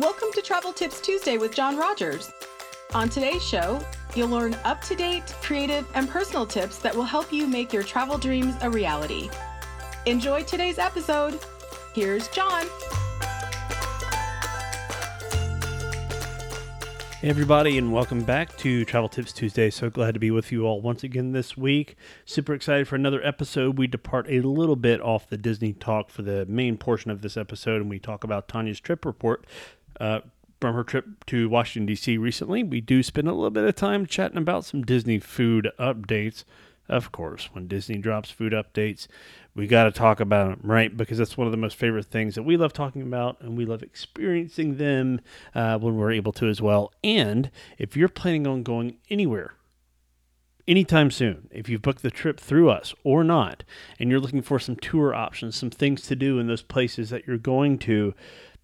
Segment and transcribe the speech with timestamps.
[0.00, 2.32] Welcome to Travel Tips Tuesday with John Rogers.
[2.94, 3.78] On today's show,
[4.14, 7.82] you'll learn up to date, creative, and personal tips that will help you make your
[7.82, 9.28] travel dreams a reality.
[10.06, 11.38] Enjoy today's episode.
[11.92, 12.64] Here's John.
[17.20, 19.68] Hey everybody, and welcome back to Travel Tips Tuesday.
[19.68, 21.94] So glad to be with you all once again this week.
[22.24, 23.76] Super excited for another episode.
[23.76, 27.36] We depart a little bit off the Disney talk for the main portion of this
[27.36, 29.44] episode, and we talk about Tanya's trip report
[30.00, 30.20] uh,
[30.60, 32.18] from her trip to Washington, D.C.
[32.18, 32.62] recently.
[32.62, 36.44] We do spend a little bit of time chatting about some Disney food updates.
[36.88, 39.06] Of course, when Disney drops food updates,
[39.54, 40.94] we got to talk about them, right?
[40.94, 43.64] Because that's one of the most favorite things that we love talking about, and we
[43.64, 45.20] love experiencing them
[45.54, 46.92] uh, when we're able to as well.
[47.04, 49.54] And if you're planning on going anywhere
[50.66, 53.64] anytime soon, if you've booked the trip through us or not,
[53.98, 57.26] and you're looking for some tour options, some things to do in those places that
[57.26, 58.14] you're going to,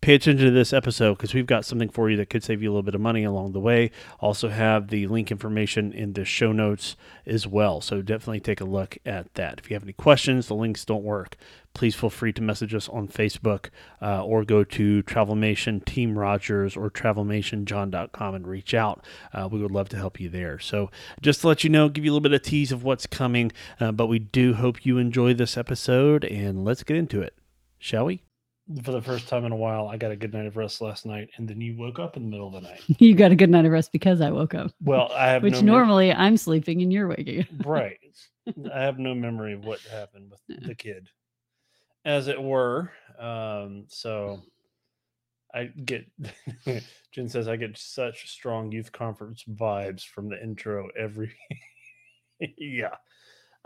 [0.07, 2.71] pay attention to this episode because we've got something for you that could save you
[2.71, 3.91] a little bit of money along the way.
[4.21, 6.95] Also, have the link information in the show notes
[7.27, 7.81] as well.
[7.81, 9.59] So, definitely take a look at that.
[9.59, 11.37] If you have any questions, the links don't work,
[11.75, 16.77] please feel free to message us on Facebook uh, or go to Travelmation Team Rogers
[16.77, 19.05] or TravelmationJohn.com and reach out.
[19.35, 20.61] Uh, we would love to help you there.
[20.61, 20.89] So,
[21.21, 23.51] just to let you know, give you a little bit of tease of what's coming,
[23.81, 27.35] uh, but we do hope you enjoy this episode and let's get into it,
[27.81, 28.23] shall we?
[28.83, 31.07] For the first time in a while, I got a good night of rest last
[31.07, 32.81] night, and then you woke up in the middle of the night.
[32.99, 34.73] you got a good night of rest because I woke up.
[34.83, 37.47] Well, I have which no normally mem- I'm sleeping and you're waking.
[37.65, 37.99] right.
[38.75, 41.09] I have no memory of what happened with the kid,
[42.05, 42.93] as it were.
[43.19, 44.43] Um, so
[45.55, 46.07] I get.
[47.13, 51.33] Jen says I get such strong youth conference vibes from the intro every.
[52.59, 52.97] yeah.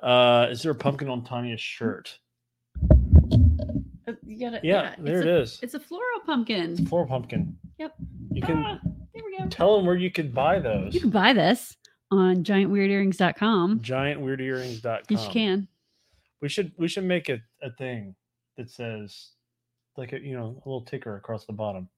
[0.02, 2.18] Uh, is there a pumpkin on Tanya's shirt?
[4.08, 5.58] Uh, you gotta, yeah, yeah there it a, is.
[5.62, 6.72] It's a floral pumpkin.
[6.72, 7.56] It's a floral pumpkin.
[7.78, 7.94] Yep.
[8.32, 8.64] You can.
[8.64, 8.80] Ah,
[9.14, 9.46] there we go.
[9.48, 10.94] Tell them where you can buy those.
[10.94, 11.76] You can buy this
[12.10, 13.80] on giantweirdearrings.com.
[13.80, 15.04] Giantweirdearrings.com.
[15.08, 15.68] Yes, you can.
[16.40, 18.14] We should we should make a, a thing
[18.56, 19.30] that says
[19.96, 21.88] like a you know a little ticker across the bottom.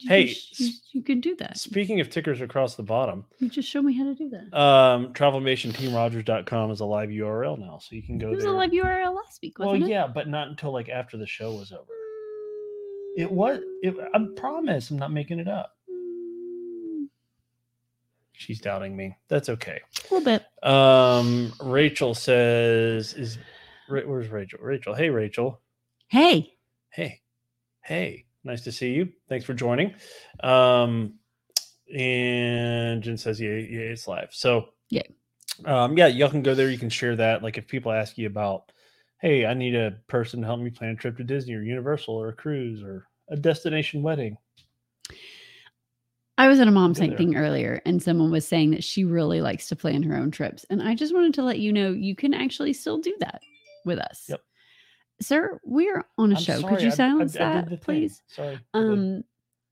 [0.00, 1.56] You hey, can, you, you, can do that.
[1.56, 4.58] Speaking of tickers across the bottom, you just show me how to do that.
[4.58, 8.52] Um, travelmationteamrogers.com is a live URL now, so you can go it was there.
[8.52, 9.82] a live URL last week, well, it?
[9.82, 11.84] yeah, but not until like after the show was over.
[13.16, 13.60] It was.
[13.82, 15.76] It, I promise, I'm not making it up.
[18.32, 19.16] She's doubting me.
[19.28, 19.80] That's okay.
[20.10, 20.68] A little bit.
[20.68, 23.38] Um, Rachel says, "Is
[23.88, 24.58] where's Rachel?
[24.60, 25.60] Rachel, hey Rachel.
[26.08, 26.52] Hey.
[26.90, 27.20] Hey.
[27.80, 28.23] Hey.
[28.44, 29.08] Nice to see you.
[29.28, 29.94] Thanks for joining.
[30.42, 31.14] Um,
[31.94, 34.28] and Jen says, yeah, yeah, it's live.
[34.32, 35.02] So yeah,
[35.64, 36.70] um, yeah, y'all can go there.
[36.70, 37.42] You can share that.
[37.42, 38.72] Like if people ask you about,
[39.20, 42.14] hey, I need a person to help me plan a trip to Disney or Universal
[42.14, 44.36] or a cruise or a destination wedding.
[46.36, 49.40] I was at a mom site thing earlier, and someone was saying that she really
[49.40, 50.66] likes to plan her own trips.
[50.68, 53.40] And I just wanted to let you know you can actually still do that
[53.84, 54.24] with us.
[54.28, 54.40] Yep.
[55.20, 56.60] Sir, we're on a I'm show.
[56.60, 58.22] sorry, Could you silence I, I the that, please?
[58.26, 58.58] Sorry.
[58.74, 59.22] Um,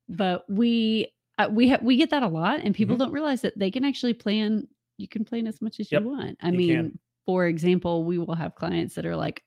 [0.08, 3.00] but we uh, we have we get that a lot, and people Mhm.
[3.00, 4.69] don't realize that they can actually plan.
[4.98, 6.38] You can plan as much as Yep, you want.
[6.42, 6.98] I you mean, can.
[7.26, 9.42] for example, we will have clients that are like,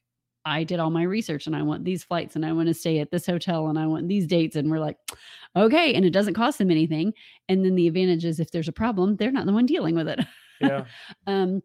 [0.45, 3.00] "I did all my research, and I want these flights, and I want to stay
[3.00, 4.97] at this hotel, and I want these dates," and we're like,
[5.56, 7.13] "Okay," and it doesn't cost them anything.
[7.50, 10.07] And then the advantage is, if there's a problem, they're not the one dealing with
[10.09, 10.19] it.
[10.59, 10.85] yeah.
[11.27, 11.62] Um,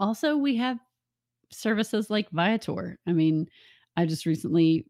[0.00, 0.78] also, we have
[1.50, 2.98] services like Viator.
[3.06, 3.48] I mean,
[3.96, 4.86] I just recently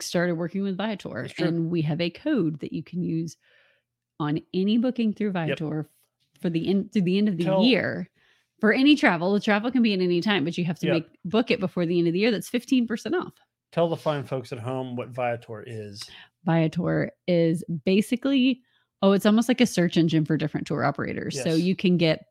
[0.00, 3.36] started working with Viator, and we have a code that you can use
[4.20, 5.88] on any booking through Viator
[6.40, 8.10] for the end through the end of the Tell- year.
[8.60, 10.92] For any travel, the travel can be at any time, but you have to Yeah.
[10.94, 12.30] make book it before the end of the year.
[12.30, 13.34] That's 15% off.
[13.72, 16.02] Tell the fine folks at home what Viator is.
[16.44, 18.62] Viator is basically
[19.02, 21.42] oh, it's almost like a search engine for different tour operators.
[21.42, 22.24] So you can get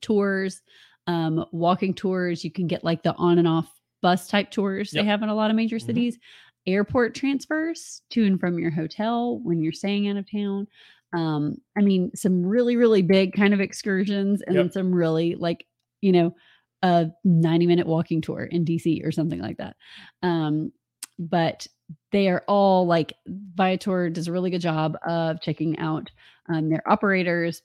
[0.00, 0.62] tours,
[1.06, 2.44] um, walking tours.
[2.44, 3.70] You can get like the on and off
[4.02, 5.02] bus type tours Yep.
[5.02, 5.86] they have in a lot of major Mhm.
[5.86, 6.18] cities.
[6.66, 10.66] Airport transfers to and from your hotel when you're staying out of town.
[11.12, 14.64] Um, I mean, some really, really big kind of excursions, and Yep.
[14.64, 15.64] then some really like,
[16.02, 16.34] you know,
[16.82, 19.76] a 90 minute walking tour in DC or something like that.
[20.22, 20.72] Um,
[21.18, 21.66] but
[22.12, 26.10] they are all like Viator does a really good job of checking out
[26.48, 27.62] um, their operators,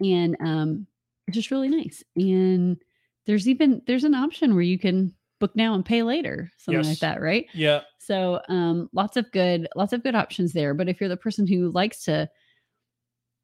[0.00, 0.86] and um,
[1.30, 2.02] just really nice.
[2.16, 2.76] And
[3.26, 7.00] there's even there's an option where you can book now and pay later, something like
[7.00, 7.46] that, right?
[7.52, 7.80] Yeah.
[7.98, 10.74] So um, lots of good lots of good options there.
[10.74, 12.28] But if you're the person who likes to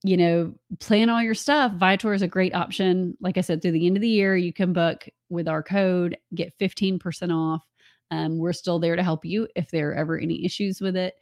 [0.05, 1.73] you know, plan all your stuff.
[1.73, 3.17] Viator is a great option.
[3.21, 6.17] Like I said, through the end of the year, you can book with our code,
[6.35, 7.65] get 15% off.
[8.11, 11.15] Um, we're still there to help you if there are ever any issues with it.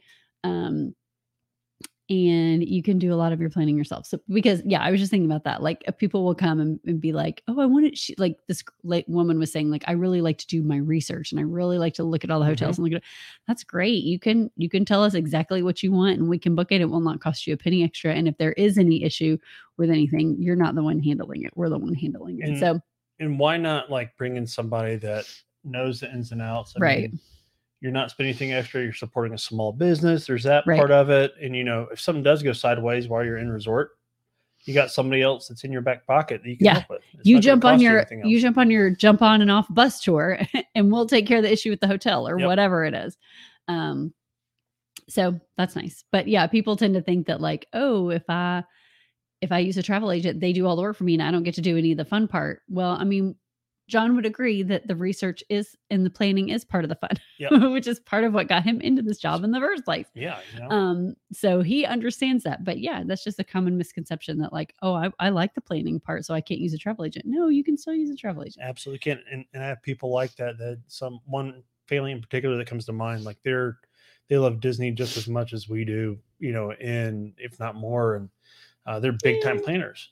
[0.43, 0.93] Um,
[2.09, 4.05] and you can do a lot of your planning yourself.
[4.05, 5.61] So because yeah, I was just thinking about that.
[5.61, 8.37] Like if people will come and, and be like, "Oh, I want wanted," she like
[8.47, 11.43] this like woman was saying, like, "I really like to do my research and I
[11.43, 12.85] really like to look at all the hotels mm-hmm.
[12.85, 13.09] and look at." It.
[13.47, 14.03] That's great.
[14.03, 16.79] You can you can tell us exactly what you want and we can book it.
[16.79, 18.13] It will not cost you a penny extra.
[18.13, 19.37] And if there is any issue
[19.77, 21.51] with anything, you're not the one handling it.
[21.55, 22.49] We're the one handling it.
[22.49, 22.81] And- so
[23.19, 25.25] And why not like bring in somebody that
[25.65, 26.73] knows the ins and outs?
[26.77, 27.11] I Right.
[27.11, 27.19] mean,
[27.81, 28.81] you're not spending anything extra.
[28.83, 30.25] You're supporting a small business.
[30.25, 30.77] There's that Right.
[30.77, 31.33] part of it.
[31.41, 33.91] And you know, if something does go sideways while you're in resort,
[34.65, 36.73] you got somebody else that's in your back pocket that you can Yeah.
[36.73, 37.01] help with.
[37.13, 40.39] It's you jump on your you jump on your jump on and off bus tour
[40.75, 42.47] and we'll take care of the issue with the hotel or Yep.
[42.47, 43.17] whatever it is
[43.67, 44.13] um
[45.07, 48.63] so that's nice but yeah people tend to think that like oh if i
[49.41, 51.31] if i use a travel agent they do all the work for me and i
[51.31, 53.35] don't get to do any of the fun part well i mean
[53.87, 57.11] john would agree that the research is and the planning is part of the fun
[57.39, 57.51] Yep.
[57.71, 60.39] which is part of what got him into this job in the first place Yeah.
[60.53, 60.69] You know?
[60.69, 64.93] um so he understands that but yeah that's just a common misconception that like oh
[64.93, 67.63] I, I like the planning part so i can't use a travel agent no you
[67.63, 70.57] can still use a travel agent absolutely can and, and i have people like that
[70.57, 73.77] that some one family in particular that comes to mind like they're
[74.27, 78.15] they love disney just as much as we do you know and if not more
[78.15, 78.29] and
[78.85, 80.09] uh, they're big time planners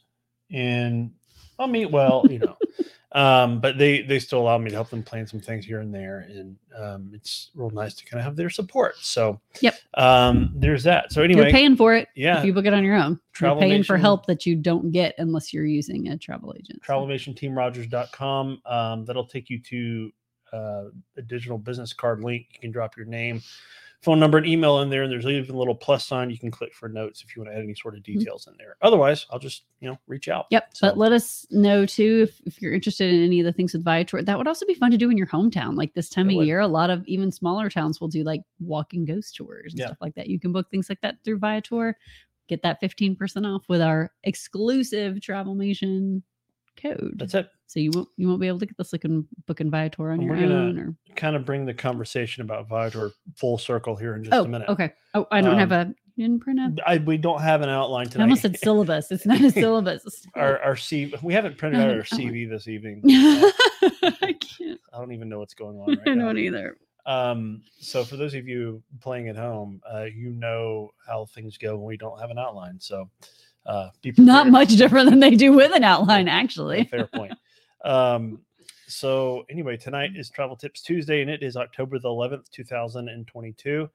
[0.51, 1.12] and
[1.60, 2.57] i mean well you know
[3.15, 5.94] um but they they still allow me to help them plan some things here and
[5.94, 9.75] there and um it's real nice to kind of have their support so Yep.
[9.95, 12.83] um there's that so anyway you're paying for it yeah if you book it on
[12.83, 16.17] your own Travel you're paying for help that you don't get unless you're using a
[16.17, 18.62] travel agent travelmationteamrogers.com.
[18.65, 20.12] Um, that'll take you to
[20.53, 20.83] uh,
[21.17, 22.47] a digital business card link.
[22.53, 23.41] You can drop your name,
[24.06, 25.04] phone number, and email in there.
[25.04, 27.52] And there's even a little plus sign you can click for notes if you want
[27.54, 28.78] to add any sort of details in there.
[28.81, 30.46] Otherwise, I'll just you know reach out.
[30.46, 30.54] Mm-hmm.
[30.56, 30.69] Yep.
[30.74, 33.74] So- But let us know too if, if you're interested in any of the things
[33.74, 34.22] with Viator.
[34.22, 35.75] That would also be fun to do in your hometown.
[35.75, 36.48] Like this time It of would.
[36.48, 39.88] year, a lot of even smaller towns will do like walking ghost tours and Yeah.
[39.88, 40.28] stuff like that.
[40.28, 41.98] You can book things like that through Viator.
[42.48, 46.22] Get that 15% off with our exclusive travel Travelmation
[46.90, 47.14] code.
[47.18, 47.50] That's it.
[47.68, 50.36] So you won't you won't be able to get this looking booking Viator on your
[50.36, 54.24] we're gonna- own or Kind of bring the conversation about Viator full circle here in
[54.24, 54.68] just Oh, a minute.
[54.70, 54.94] okay.
[55.14, 56.72] Oh, I don't have Um, a you didn't print out.
[56.88, 58.24] I, we don't have an outline I tonight.
[58.26, 59.12] almost said syllabus.
[59.12, 60.26] It's not a syllabus.
[60.36, 63.02] our our C we haven't printed out our oh CV this evening.
[63.06, 64.80] I can't.
[64.94, 66.26] I don't even know what's going on right I now.
[66.26, 66.78] don't either.
[67.06, 71.76] Um, so for those of you playing at home, uh, you know how things go
[71.76, 72.80] when we don't have an outline.
[72.80, 73.10] So
[73.65, 76.85] uh, be Not much different than they do with an outline, actually.
[76.85, 77.33] fair point.
[77.83, 78.39] Um,
[78.88, 83.89] so anyway, tonight is Travel Tips Tuesday, and it is October the 11th, 2022,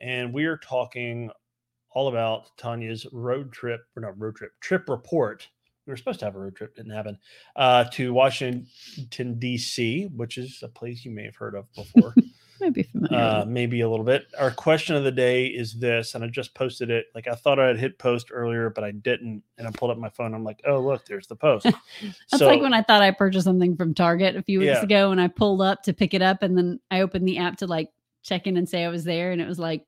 [0.00, 1.30] and we are talking
[1.90, 5.48] all about Tanya's road trip, or not road trip, trip report.
[5.86, 7.18] We were supposed to have a road trip, didn't happen.
[7.54, 12.14] Uh, to Washington D.C., which is a place you may have heard of before.
[12.60, 13.18] Might be familiar.
[13.18, 14.26] uh, maybe a little bit.
[14.38, 17.06] Our question of the day is this, and I just posted it.
[17.14, 19.42] Like I thought I had hit post earlier, but I didn't.
[19.58, 20.34] And I pulled up my phone.
[20.34, 21.66] I'm like, oh look, there's the post.
[22.30, 24.82] That's like when I thought I purchased something from Target a few weeks Yeah.
[24.82, 27.56] ago and I pulled up to pick it up and then I opened the app
[27.58, 27.90] to like
[28.22, 29.84] check in and say I was there and it was like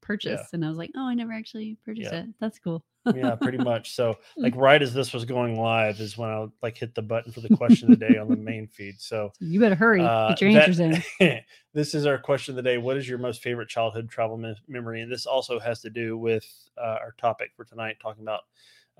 [0.00, 0.48] purchase.
[0.52, 2.20] And I was like, oh, I never actually purchased Yeah.
[2.20, 2.26] it.
[2.40, 2.84] That's cool.
[3.14, 3.94] Yeah, pretty much.
[3.94, 4.42] So Hmm.
[4.42, 7.40] like right as this was going live is when I like hit the button for
[7.40, 9.00] the question of the day on the main feed.
[9.00, 10.00] So You better hurry.
[10.00, 10.80] uh, Get your that- answers
[11.20, 11.40] in.
[11.74, 12.78] this is our question of the day.
[12.78, 15.00] What is your most favorite childhood travel me- memory?
[15.02, 16.46] And this also has to do with
[16.78, 18.42] uh, our topic for tonight, talking about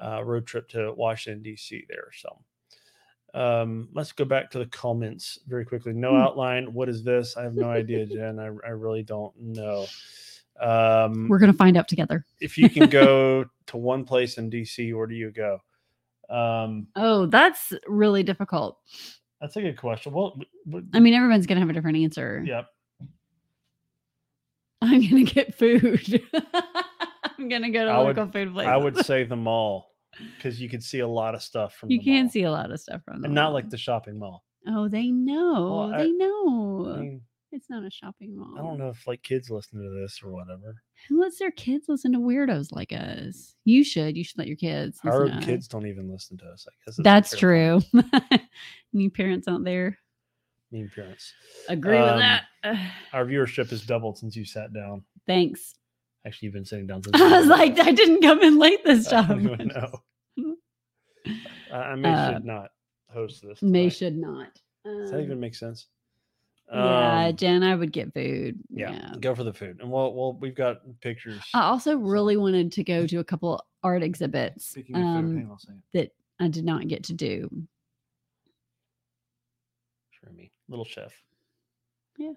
[0.02, 1.84] uh, road trip to Washington D.C.
[1.88, 2.08] There.
[2.16, 2.38] So
[3.34, 5.92] um, let's go back to the comments very quickly.
[5.92, 6.16] No Hmm.
[6.16, 6.74] outline.
[6.74, 7.36] What is this?
[7.36, 8.38] I have no idea, Jen.
[8.38, 9.86] I, I really don't know.
[10.60, 12.24] Um, We're gonna find out together.
[12.40, 15.58] if you can go to one place in DC, where do you go?
[16.30, 18.78] Um, Oh, that's really difficult.
[19.40, 20.12] that's a good question.
[20.12, 22.42] Well, w- w- I mean, everyone's gonna have a different answer.
[22.46, 22.66] yep.
[24.82, 26.22] I'm gonna get food.
[27.38, 28.70] I'm gonna go to I would- local food places.
[28.70, 29.90] I would say the mall
[30.36, 32.30] because you could see a lot of stuff from you the can mall.
[32.30, 33.26] see a lot of stuff from them.
[33.26, 34.44] and not like the shopping mall.
[34.68, 35.92] Oh, they know.
[35.92, 36.91] I- they know.
[37.62, 38.56] It's not a shopping mall.
[38.58, 40.82] I don't know if like kids listen to this or whatever.
[41.08, 43.54] Who lets their kids listen to weirdos like us?
[43.64, 44.16] You should.
[44.16, 44.98] You should let your kids.
[45.04, 46.66] Our kids don't even listen to us.
[46.68, 47.86] I guess That's a fair point.
[48.02, 48.38] true.
[48.94, 49.96] Any parents out there
[50.72, 51.32] Mean parents.
[51.68, 52.42] agree Um, with that?
[53.12, 55.04] Our viewership has doubled since you sat down.
[55.28, 55.74] Thanks.
[56.26, 57.14] Actually, you've been sitting down since.
[57.14, 59.44] I was like, I didn't come in late this time.
[59.44, 60.02] know.
[61.72, 62.70] I, I may Uh, should not
[63.08, 63.62] host this.
[63.62, 64.48] May should not.
[64.84, 65.86] Does that Um, even make sense?
[66.70, 68.58] Yeah, Um, Jen, I would get food.
[68.70, 69.14] yeah, Yeah.
[69.20, 71.40] go for the food, and we'll, well, we've got pictures.
[71.54, 75.36] I also really wanted to go to a couple art exhibits Speaking of food, um,
[75.36, 75.82] hang on a second.
[75.94, 77.48] that I did not get to do.
[80.10, 81.12] Sure, me, little chef.
[82.16, 82.32] Yeah.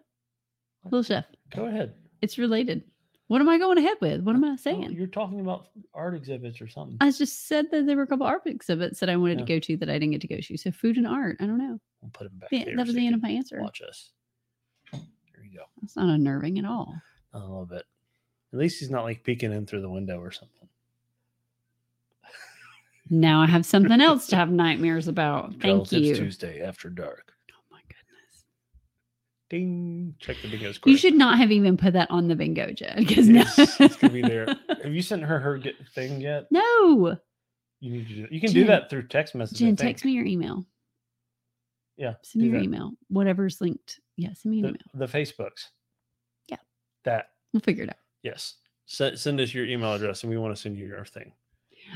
[0.85, 1.25] Little chef.
[1.55, 1.93] Go ahead.
[2.21, 2.83] It's related.
[3.27, 4.21] What am I going ahead with?
[4.21, 4.91] What am I saying?
[4.91, 6.97] you're talking about art exhibits or something.
[7.01, 9.45] I just said that there were a couple art exhibits that I wanted Yeah.
[9.45, 10.57] to go to that I didn't get to go to.
[10.57, 11.37] So food and art.
[11.39, 11.79] I don't know.
[12.01, 12.51] We'll put them back.
[12.51, 13.59] That was so the end of my answer.
[13.61, 14.11] Watch us.
[14.91, 15.01] There
[15.43, 15.63] you go.
[15.81, 16.93] That's not unnerving at all.
[17.33, 17.83] A little bit.
[18.53, 20.69] At least he's not like peeking in through the window or something.
[23.09, 25.55] Now I have something else to have nightmares about.
[25.61, 26.15] Thank Tips you.
[26.15, 27.33] Tuesday after dark.
[29.59, 30.15] Ding.
[30.19, 30.91] Check the bingo square.
[30.91, 33.95] You should not have even put that on the bingo, Jed, because now It's, it's
[33.95, 34.47] gonna be there.
[34.83, 36.47] Have you sent her her get thing yet?
[36.51, 37.17] no.
[37.79, 38.27] You need to do.
[38.31, 39.59] You can do that through text message.
[39.59, 40.65] Jen, text me your email.
[41.97, 42.15] Yeah.
[42.23, 42.63] Send me your that.
[42.65, 42.91] email.
[43.09, 43.99] Whatever's linked.
[44.17, 44.81] Yeah, send me an The, email.
[44.93, 45.67] the Facebooks.
[46.49, 46.57] Yeah.
[47.03, 47.95] That We'll figure it out.
[48.23, 48.55] yes.
[48.87, 51.31] Send, send us your email address and we want to send you your thing.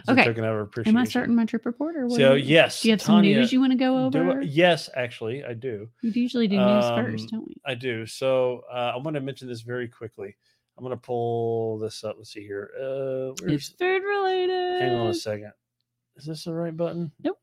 [0.07, 0.23] A Okay.
[0.23, 0.97] token of appreciation.
[0.97, 2.15] Am I starting my trip report or what?
[2.17, 2.81] So you- yes.
[2.81, 4.39] Do you have some news you want to go over?
[4.39, 5.89] I- yes, actually, I do.
[6.03, 7.55] We usually do news Um, first, don't we?
[7.65, 8.05] I do.
[8.05, 10.35] So uh, I want to mention this very quickly.
[10.77, 12.15] I'm going to pull this up.
[12.17, 12.71] Let's see here.
[12.79, 14.81] Uh, It's food related.
[14.81, 15.51] hang on a second.
[16.15, 17.11] Is this the right button?
[17.21, 17.39] Nope.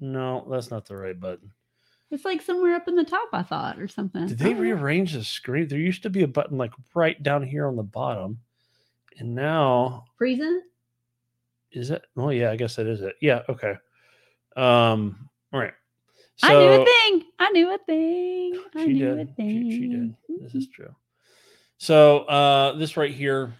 [0.00, 1.52] No, that's not the right button.
[2.10, 4.26] It's like somewhere up in the top, I thought, or something.
[4.26, 5.66] Did they Oh, rearrange the screen?
[5.68, 8.38] There used to be a button like right down here on the bottom.
[9.18, 10.60] And now Friesen?
[11.72, 12.02] Is it?
[12.14, 13.16] Well, yeah, I guess that is it.
[13.20, 13.74] Yeah, okay.
[14.56, 15.74] Um, all right.
[16.42, 17.22] I knew a thing.
[17.38, 18.62] I knew a thing.
[18.76, 19.28] I knew did.
[19.28, 19.70] a thing.
[19.70, 20.14] She, she did.
[20.42, 20.94] This is true.
[21.78, 23.54] So uh this right here,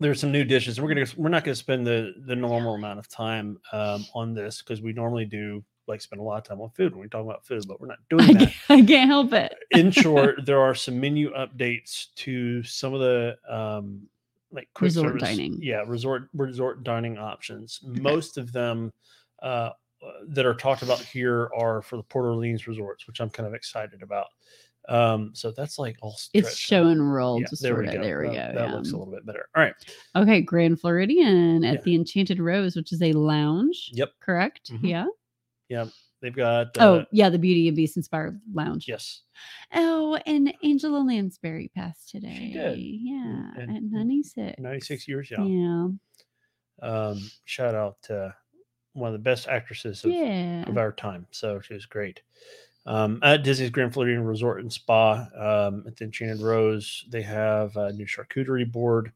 [0.00, 0.80] there's some new dishes.
[0.80, 4.62] We're gonna we're not gonna spend the the normal amount of time um on this
[4.62, 7.24] because we normally do like spend a lot of time on food when we talk
[7.24, 8.38] about food, but we're not doing I, that.
[8.38, 9.54] can't, I can't help it.
[9.70, 14.08] In short, there are some menu updates to some of the um
[14.52, 15.58] like quick Resort service- dining.
[15.60, 17.80] Yeah, resort resort dining options.
[17.84, 18.92] Most of them
[19.42, 19.70] uh
[20.02, 23.46] uh, that are talked about here are for the Port Orleans resorts, which I'm kind
[23.46, 24.26] of excited about.
[24.88, 27.92] Um, so that's like all It's show and roll Yeah, there we go.
[28.02, 28.60] There we That- go.
[28.60, 28.74] That yeah.
[28.74, 29.48] looks a little bit better.
[29.56, 29.74] All right.
[30.14, 31.80] Okay, Grand Floridian at Yeah.
[31.80, 33.90] the Enchanted Rose, which is a lounge.
[33.94, 34.12] Yep.
[34.20, 34.70] Correct?
[34.70, 35.06] Mhm.
[35.68, 35.86] Yeah.
[36.22, 36.76] They've got.
[36.78, 38.86] Uh, oh, yeah, the Beauty and Beast inspired lounge.
[38.88, 39.22] yes.
[39.74, 42.34] Oh, and Angela Lansbury passed today.
[42.34, 42.78] She did.
[42.78, 44.58] Yeah, and- at 96.
[44.58, 45.98] 96 years young.
[46.82, 46.88] Yeah.
[46.88, 48.34] Um, shout out to
[48.92, 50.64] one of the best actresses of, Yeah.
[50.68, 51.26] of our time.
[51.30, 52.22] So she was great.
[52.86, 57.76] Um, at Disney's Grand Floridian Resort and Spa um, at the Enchanted Rose, they have
[57.76, 59.12] a new charcuterie board.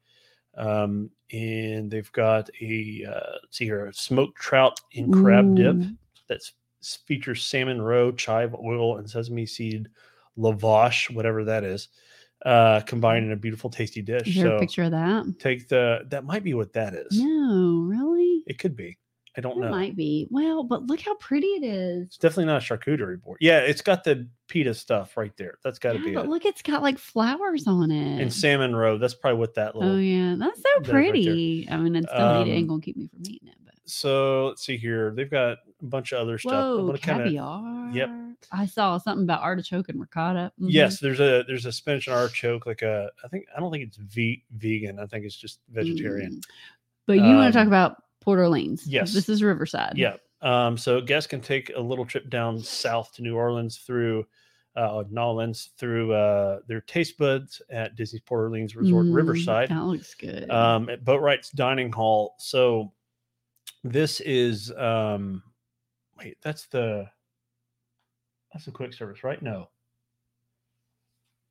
[0.57, 5.77] Um, and they've got a, uh, let's see here, a smoked trout in crab dip.
[6.29, 6.53] That's
[7.07, 9.89] features salmon roe, chive oil, and sesame seed
[10.39, 11.89] lavash, whatever that is,
[12.47, 14.29] uh, combined in a beautiful, tasty dish.
[14.29, 15.35] Is so a picture of that?
[15.39, 17.21] take the that might be what that is.
[17.21, 18.43] No, really?
[18.47, 18.97] It could be.
[19.37, 19.67] I don't know.
[19.67, 19.77] It know.
[19.77, 20.27] might be.
[20.31, 22.07] Well, but look how pretty it is.
[22.09, 23.39] It's definitely not a charcuterie board.
[23.41, 25.59] Yeah, it's got the pita stuff right there.
[25.63, 26.29] That's got to Yeah, be but it.
[26.31, 28.21] look, it's got like flowers on it.
[28.21, 28.99] And salmon roe.
[28.99, 29.93] That's probably what that little.
[29.93, 31.69] oh yeah, that's so that is right pretty.
[31.71, 33.55] I mean, it's still eat it Um, ain't gonna keep me from eating it,
[33.93, 35.13] So let's see here.
[35.15, 36.53] They've got a bunch of other stuff.
[36.53, 38.27] Whoa, gonna kinda- caviar.
[38.53, 40.53] I saw something about artichoke and ricotta.
[40.61, 40.67] Mhm.
[40.71, 42.65] Yes, there's a there's a spinach and artichoke.
[42.67, 44.99] Like a, I think I don't think it's ve- vegan.
[44.99, 46.37] I think it's just vegetarian.
[46.37, 46.43] Mm.
[47.07, 48.87] But you want to talk Um, about Port Orleans?
[48.87, 49.13] yes.
[49.13, 49.99] This is Riverside.
[49.99, 50.17] Yeah.
[50.43, 54.27] Um, so guests can take a little trip down south to New Orleans through
[54.77, 55.03] uh,
[55.77, 60.49] through uh, their taste buds at Disney's Port Orleans Resort Mm, Riverside That looks good.
[60.49, 62.37] um, at Boatwright's Dining Hall.
[62.39, 62.93] So
[63.85, 65.43] this is um,
[66.19, 67.07] wait, that's the
[68.53, 69.41] that's the quick service, right?
[69.41, 69.69] No.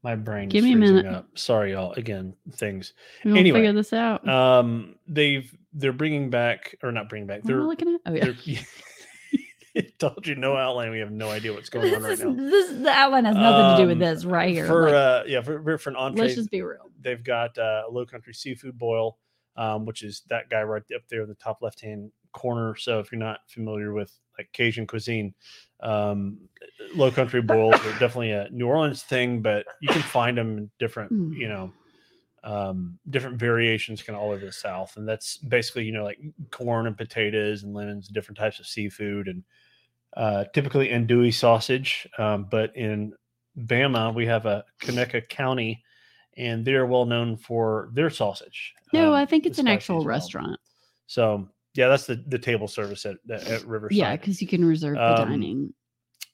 [0.01, 1.05] My brain Give me a minute.
[1.05, 1.27] up.
[1.37, 1.91] Sorry, y'all.
[1.93, 2.93] Again, things.
[3.25, 4.27] we will anyway, figure this out.
[4.27, 7.43] Um, they've they're bringing back or not bringing back.
[7.43, 8.01] What they're looking at?
[8.05, 8.13] Oh
[8.45, 8.61] yeah.
[9.99, 10.91] told you no outline.
[10.91, 12.33] We have no idea what's going on right is, now.
[12.33, 14.65] this the outline has nothing to do with Um, this right here.
[14.65, 16.89] For like, uh, yeah, for, for, an entree, let's just be real.
[17.01, 19.17] they've got uh, a low country seafood boil,
[19.55, 22.75] um, which is that guy right up there in the top left hand corner.
[22.75, 25.33] So if you're not familiar with like Cajun cuisine,
[25.81, 26.37] um,
[26.95, 30.71] low country boils are definitely a New Orleans thing, but you can find them in
[30.79, 31.37] different, Mm.
[31.37, 31.73] you know,
[32.43, 34.95] um, different variations kind of all over the South.
[34.97, 36.19] And that's basically, you know, like
[36.51, 39.43] corn and potatoes and lemons, different types of seafood and
[40.15, 42.07] uh, typically andouille sausage.
[42.17, 43.13] Um, but in
[43.57, 45.83] Bama, we have a Conecuh County
[46.37, 48.73] and they're well known for their sausage.
[48.93, 50.05] No, um, I think it's an actual well.
[50.05, 50.59] restaurant.
[51.07, 53.97] So yeah, that's the, the table service at, at, Riverside.
[53.97, 55.73] Yeah, because you can reserve the Um, dining.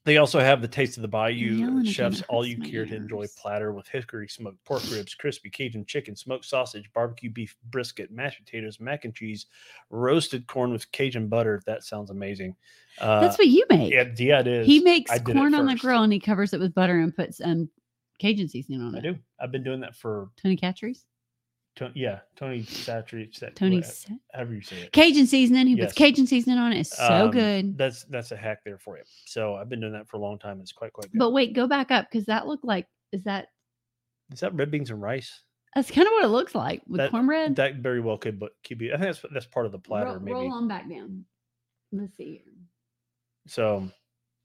[0.04, 3.72] They also have the Taste of the Bayou chefs all you care to enjoy platter
[3.72, 8.80] with hickory smoked pork ribs, crispy Cajun chicken, smoked sausage, barbecue beef brisket, mashed potatoes,
[8.80, 9.46] mac and cheese,
[9.92, 11.62] roasted corn with Cajun butter.
[11.68, 12.56] That sounds amazing.
[13.00, 13.94] Uh, That's what you make.
[13.94, 14.66] yeah, yeah, it is.
[14.66, 17.00] he makes I did it corn on the grill and he covers it with butter
[17.00, 17.70] and puts um
[18.20, 19.00] Cajun seasoning on it.
[19.00, 19.18] I do.
[19.40, 21.06] I've been doing that for Tony Chachere's.
[21.78, 23.36] To- yeah, Tony Satry.
[23.36, 23.84] Sat- Tony
[24.34, 24.94] however you say it.
[24.94, 25.68] Cajun seasoning.
[25.68, 25.88] He Yes.
[25.88, 26.80] puts Cajun seasoning on it.
[26.80, 27.78] It's so Um, good.
[27.78, 29.04] That's that's a hack there for you.
[29.26, 30.62] So I've been doing that for a long time.
[30.62, 31.20] It's quite quite good.
[31.20, 33.50] But wait, go back up because that looked like is that
[34.32, 35.42] Is that red beans and rice?
[35.76, 37.58] that's kind of what it looks like with That- cornbread.
[37.58, 38.94] That very well could, but could be.
[38.94, 40.32] I think that's that's part of the platter, roll, maybe.
[40.34, 41.26] roll on back down.
[41.92, 42.42] Let's see.
[43.48, 43.90] So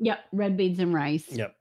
[0.01, 1.31] Yep, red beans and rice.
[1.31, 1.55] yep.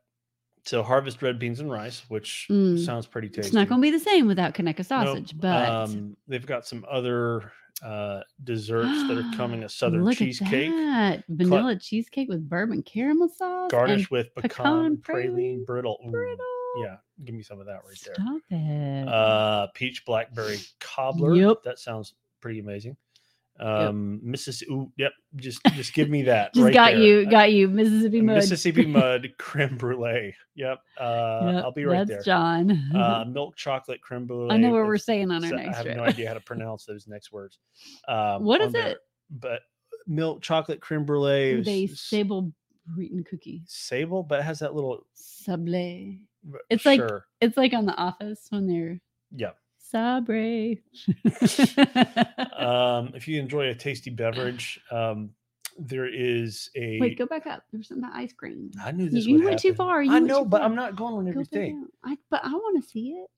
[0.65, 2.83] So harvest red beans and rice, which Mm.
[2.83, 3.41] sounds pretty tasty.
[3.47, 4.85] It's not going to be the same without Conecuh Nope.
[4.85, 7.51] sausage, but um, they've got some other
[7.81, 9.63] uh, desserts that are coming.
[9.63, 14.97] A southern look cheesecake, at that vanilla cheesecake with bourbon caramel sauce, garnished with pecan,
[14.97, 15.97] pecan praline, praline brittle.
[16.11, 16.45] Brittle.
[16.81, 18.15] Yeah, give me some of that right there.
[18.15, 19.07] Stop it.
[19.07, 21.35] Uh, peach blackberry cobbler.
[21.35, 21.63] Yep.
[21.63, 22.97] That sounds pretty amazing.
[23.59, 24.71] Um, Mississippi.
[24.71, 25.11] Ooh, yep.
[25.35, 26.53] Just just give me that.
[26.53, 27.01] Just right got there.
[27.01, 28.35] you, Uh, got you, Mississippi mud.
[28.37, 30.33] Mississippi mud creme brulee.
[30.55, 30.79] Yep.
[30.99, 32.21] Uh, Yep, I'll be right that's there.
[32.23, 32.71] John.
[32.95, 34.51] Uh, milk chocolate creme brulee.
[34.53, 35.97] I know what we're saying on our so- next I have trip.
[35.97, 37.59] no idea how to pronounce those next words.
[38.07, 38.87] Um, What there.
[38.91, 38.97] it?
[39.29, 39.61] But
[40.07, 41.59] milk chocolate creme brulee.
[41.59, 42.53] Is s- sable
[42.87, 43.61] Breton cookie.
[43.67, 45.05] sable, but it has that little.
[45.15, 46.19] Sablé.
[46.51, 47.01] r- It's like-
[47.41, 48.99] It's like on The Office when they're
[49.35, 49.51] yeah.
[49.89, 50.75] Sabre.
[52.57, 55.29] Um, if you enjoy a tasty beverage, um,
[55.77, 56.99] there is a.
[56.99, 57.63] Wait, go back up.
[57.71, 58.71] There's some ice cream.
[58.83, 59.25] I knew You, this.
[59.25, 60.01] you would went too far.
[60.01, 60.65] You I know, but far.
[60.67, 61.87] I'm not going on everything.
[62.03, 63.29] I, but I want to see it.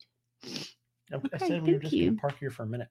[1.14, 2.12] I- I Okay, said we were just going you.
[2.12, 2.88] to park here for a minute.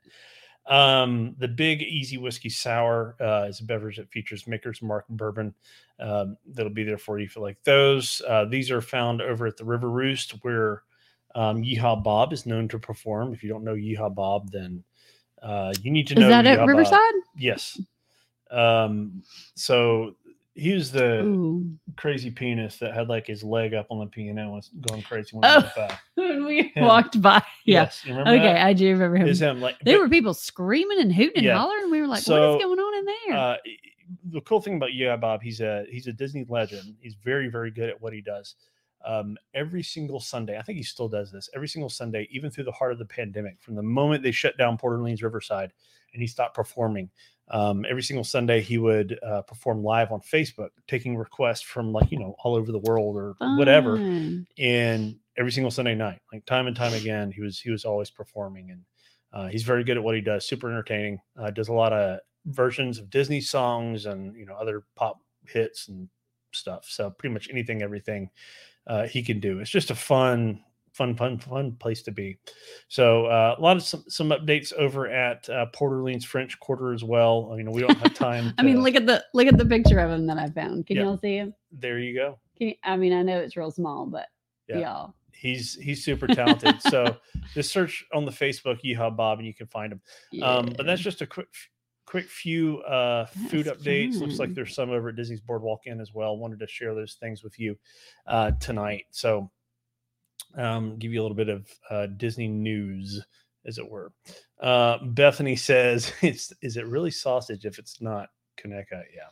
[0.67, 5.55] Um, the Big Easy Whiskey Sour uh, is a beverage that features Maker's Mark bourbon.
[5.99, 8.21] Um, that'll be there for you if you like those.
[8.29, 10.83] Uh, these are found over at the River Roost, where
[11.35, 13.33] um, Yeehaw Bob is known to perform.
[13.33, 14.83] If you don't know Yeehaw Bob, then
[15.43, 16.27] uh, you need to know.
[16.27, 16.69] Is that Yeehaw at Bob.
[16.69, 17.15] Riverside?
[17.37, 17.81] Yes.
[18.51, 19.23] Um,
[19.55, 20.17] so
[20.55, 21.65] he was the Ooh.
[21.97, 25.37] crazy penis that had like his leg up on the piano and was going crazy
[25.37, 25.71] when Oh.
[25.77, 25.97] by.
[26.17, 26.85] When we Him.
[26.85, 27.43] walked by.
[27.65, 27.83] Yeah.
[27.83, 28.67] Yes, you remember Okay, that?
[28.67, 29.29] I do remember him.
[29.29, 31.57] Is him like There but- were people screaming and hooting and Yeah.
[31.59, 31.85] hollering.
[31.85, 33.37] And we were like, So, what is going on in there?
[33.39, 33.57] uh,
[34.33, 37.71] the cool thing about Yeehaw Bob he's a he's a disney legend he's very very
[37.71, 38.57] good at what he does
[39.05, 42.65] um, every single sunday i think he still does this every single sunday even through
[42.65, 45.73] the heart of the pandemic from the moment they shut down port orleans riverside
[46.13, 47.09] and he stopped performing
[47.53, 52.11] um, every single sunday he would uh, perform live on facebook taking requests from like
[52.11, 53.97] you know all over the world or whatever
[54.59, 58.11] and every single Sunday night, like time and time again, he was he was always
[58.11, 58.83] performing, and
[59.33, 60.47] uh, he's very good at what he does.
[60.47, 61.19] Super entertaining.
[61.37, 65.89] Uh, does a lot of versions of Disney songs and you know other pop hits
[65.89, 66.09] and
[66.53, 66.85] stuff.
[66.89, 68.31] So pretty much anything, everything
[68.87, 69.61] uh, he can do.
[69.61, 70.63] It's just a fun,
[70.93, 72.39] fun, fun, fun place to be.
[72.89, 76.93] So uh, a lot of some, some updates over at uh, Port Orleans French Quarter
[76.93, 77.51] as well.
[77.53, 78.55] I mean, we don't have time.
[78.59, 80.87] I mean, look at the look at the picture of him that I found.
[80.87, 81.05] Can Yeah.
[81.05, 81.55] y'all see him?
[81.73, 82.39] there you go.
[82.59, 84.27] Can you, I mean, I know it's real small, but
[84.69, 84.79] Yeah.
[84.81, 85.15] y'all.
[85.33, 86.83] He's he's super talented.
[86.83, 87.17] so
[87.55, 90.01] just search on the Facebook Yeehaw Bob and you can find him.
[90.43, 91.47] Um, but that's just a quick
[92.11, 94.19] quick few uh food updates.
[94.19, 96.37] Looks like there's some over at Disney's Boardwalk Inn as well.
[96.37, 97.79] Wanted to share those things with you
[98.27, 99.05] uh tonight.
[99.13, 99.49] So
[100.57, 103.25] um give you a little bit of uh Disney news
[103.65, 104.13] as it were.
[104.61, 109.05] Uh Bethany says it's is it really sausage if it's not Conecuh?
[109.15, 109.29] Yeah.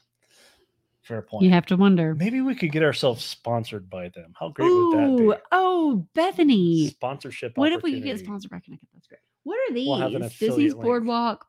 [1.03, 1.43] Fair point.
[1.43, 2.15] you have to wonder.
[2.15, 4.35] Maybe we could get ourselves sponsored by them.
[4.39, 5.43] How great would that be?
[5.53, 6.89] oh, Bethany.
[6.91, 7.57] Sponsorship.
[7.57, 8.89] What if we could get sponsored by Connecticut?
[8.93, 9.21] That's great.
[9.45, 9.89] What are these?
[9.89, 10.83] We'll Disney's link.
[10.83, 11.48] Boardwalk,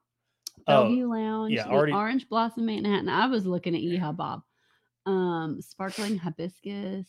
[0.67, 3.09] Oh, Lounge, yeah, the already- Orange Blossom Manhattan.
[3.09, 4.41] I was looking at Yeehaw Bob.
[5.05, 7.07] Um, sparkling hibiscus.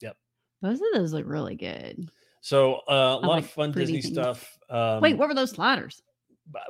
[0.00, 0.16] Yep.
[0.60, 2.10] Both of those look really good.
[2.40, 4.12] So uh, a lot like of fun Disney things.
[4.12, 4.58] stuff.
[4.68, 6.02] Um, Wait, what were those sliders?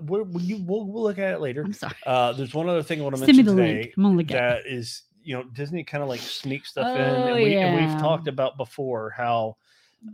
[0.02, 1.62] We'll, we'll, we'll, we'll look at it later.
[1.62, 1.94] I'm sorry.
[2.06, 3.94] Uh, there's one other thing I want to Send me mention the today link.
[3.96, 4.64] I'm gonna look at.
[4.64, 7.76] that is, you know, Disney kind of like sneaks stuff in, Oh, and, we, and
[7.76, 7.92] yeah.
[7.92, 9.56] we've talked about before how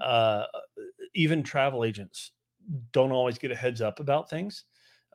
[0.01, 0.45] uh,
[1.15, 2.33] even travel agents
[2.93, 4.65] don't always get a heads up about things.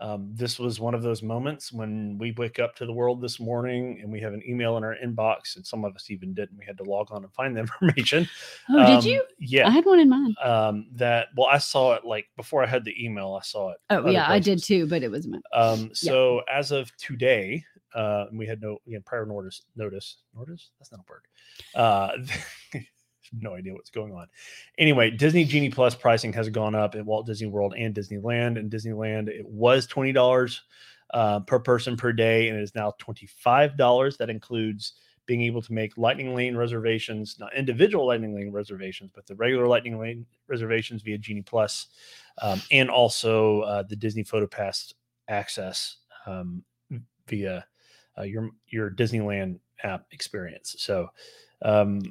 [0.01, 3.37] Um, this was one of those moments when we wake up to the world this
[3.39, 6.57] morning and we have an email in our inbox, and some of us even didn't.
[6.57, 8.27] We had to log on and find the information.
[8.69, 9.23] Oh, Um, did you?
[9.39, 10.37] Yeah I had one in mind.
[10.43, 13.77] um that well i saw it like before i had the email i saw it
[13.89, 15.39] Oh, yeah, I did too, but it was my.
[15.53, 17.63] um so as of today
[17.95, 21.23] uh we had no you know, prior notice notice notice that's not a word
[21.75, 22.11] uh
[23.39, 24.27] no idea what's going on.
[24.77, 28.71] Anyway disney genie plus pricing has gone up at walt disney world and disneyland and
[28.71, 30.59] disneyland it was $20
[31.13, 34.93] uh, per person per day and it is now $25 that includes
[35.25, 39.67] being able to make lightning lane reservations not individual lightning lane reservations but the regular
[39.67, 41.87] lightning lane reservations via genie plus
[42.41, 44.93] um, and also uh, the disney photo pass
[45.27, 46.63] access um,
[47.27, 47.65] via
[48.17, 50.75] uh, your your disneyland app experience.
[50.79, 51.07] So
[51.61, 52.01] um,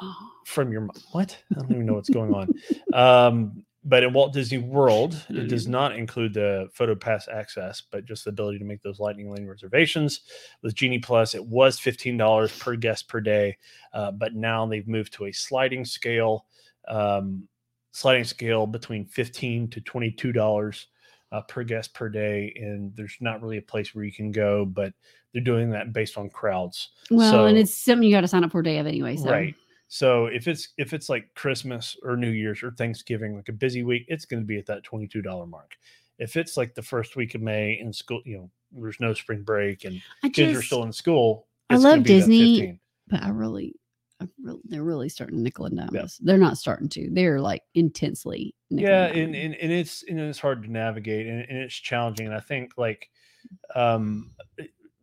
[0.00, 1.38] Oh, from your mo- what?
[1.52, 2.48] I don't even know what's going on.
[2.92, 8.06] Um, but in Walt Disney World, it does not include the Photo Pass access, but
[8.06, 10.22] just the ability to make those Lightning Lane reservations.
[10.62, 13.56] With Genie Plus, it was fifteen dollars per guest per day,
[13.92, 16.46] uh, but now they've moved to a sliding scale,
[16.88, 17.46] um,
[17.92, 20.88] sliding scale between fifteen to twenty-two dollars
[21.34, 24.64] uh, per guest per day, and there's not really a place where you can go,
[24.64, 24.92] but
[25.32, 26.90] they're doing that based on crowds.
[27.10, 29.16] Well, and it's something you got to sign up for a day of anyway.
[29.16, 29.56] So Right.
[29.88, 33.82] So if it's if it's like Christmas or New Year's or Thanksgiving, like a busy
[33.82, 35.76] week, it's going to be at that twenty two dollar mark.
[36.20, 39.42] If it's like the first week of May in school, you know, there's no spring
[39.42, 40.00] break and
[40.32, 41.48] kids are still in school.
[41.68, 43.74] I love Disney, but I really,
[44.42, 46.18] really, they're really starting to nickel and dime us.
[46.22, 47.08] They're not starting to.
[47.12, 48.54] They're like intensely.
[48.70, 52.26] nickel Yeah, and and, and it's and it's hard to navigate and, and it's challenging.
[52.26, 53.08] And I think like,
[53.74, 54.30] um,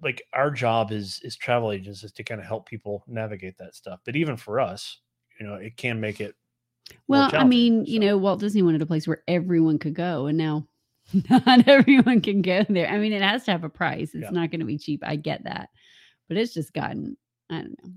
[0.01, 3.75] like our job is is travel agents is to kind of help people navigate that
[3.75, 3.99] stuff.
[4.05, 4.99] But even for us,
[5.39, 6.35] you know, it can make it.
[7.07, 10.37] Well, I mean, you know, Walt Disney wanted a place where everyone could go, and
[10.37, 10.67] now
[11.29, 12.87] not everyone can go there.
[12.87, 14.13] I mean, it has to have a price.
[14.13, 14.29] It's Yeah.
[14.31, 15.03] not going to be cheap.
[15.05, 15.69] I get that,
[16.27, 17.17] but it's just gotten.
[17.49, 17.91] I don't know.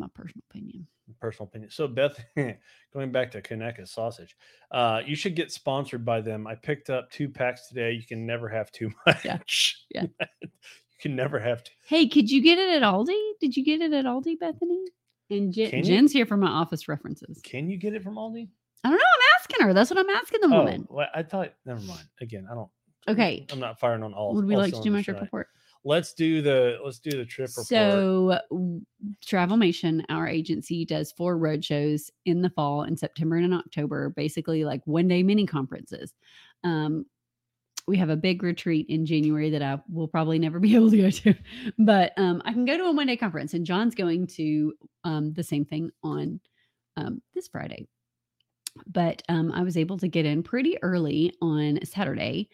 [0.00, 0.86] My personal opinion.
[1.20, 1.70] personal opinion.
[1.70, 2.18] So Beth,
[2.94, 4.34] going back to Conecuh sausage,
[4.70, 6.46] uh, you should get sponsored by them.
[6.46, 7.92] I picked up two packs today.
[7.92, 9.84] You can never have too much.
[9.94, 10.04] Yeah.
[10.42, 10.48] you
[11.02, 11.70] can never have to.
[11.86, 13.18] Hey, could you get it at Aldi?
[13.40, 14.84] Did you get it at Aldi, Bethany?
[15.28, 17.40] And Jen, Jen's here for my office references.
[17.44, 18.48] Can you get it from Aldi?
[18.82, 19.04] I don't know.
[19.04, 19.74] I'm asking her.
[19.74, 20.86] That's what I'm asking the Oh, woman.
[20.88, 21.52] well, I thought.
[21.66, 22.06] Never mind.
[22.22, 22.70] Again, I don't.
[23.06, 23.46] Okay.
[23.52, 24.34] I'm not firing on all.
[24.34, 25.48] Would we all like to do my trip report?
[25.82, 26.78] Let's do the.
[26.84, 27.66] Let's do the trip report.
[27.66, 28.38] So,
[29.26, 34.10] Travelmation, our agency, does four road shows in the fall, in September and in October,
[34.10, 36.12] basically like one day mini conferences.
[36.64, 37.06] Um,
[37.86, 40.98] we have a big retreat in January that I will probably never be able to
[40.98, 41.34] go to,
[41.78, 45.32] but um, I can go to a one day conference, and John's going to um,
[45.32, 46.40] the same thing on
[46.96, 47.88] um, this Friday.
[48.86, 52.50] But um, I was able to get in pretty early on Saturday,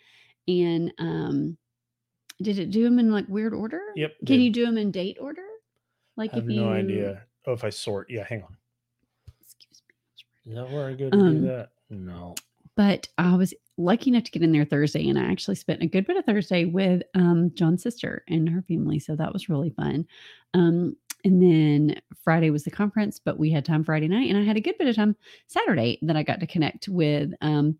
[0.47, 1.59] and um,
[2.43, 3.81] did it do them in like weird order?
[3.97, 4.43] Yep, Can did.
[4.43, 5.43] you do them in date order?
[6.17, 7.23] Like I have if you no idea.
[7.47, 8.11] Oh, if I sort.
[8.11, 8.57] Yeah, hang on.
[9.41, 9.83] Excuse
[10.47, 10.53] me.
[10.53, 11.71] Is that where I go to Um, do that?
[11.91, 12.35] No.
[12.77, 15.87] But I was lucky enough to get in there Thursday, and I actually spent a
[15.87, 19.71] good bit of Thursday with um, John's sister and her family, so that was really
[19.71, 20.07] fun.
[20.55, 24.43] Um, and then Friday was the conference, but we had time Friday night, and I
[24.45, 27.79] had a good bit of time Saturday that I got to connect with um,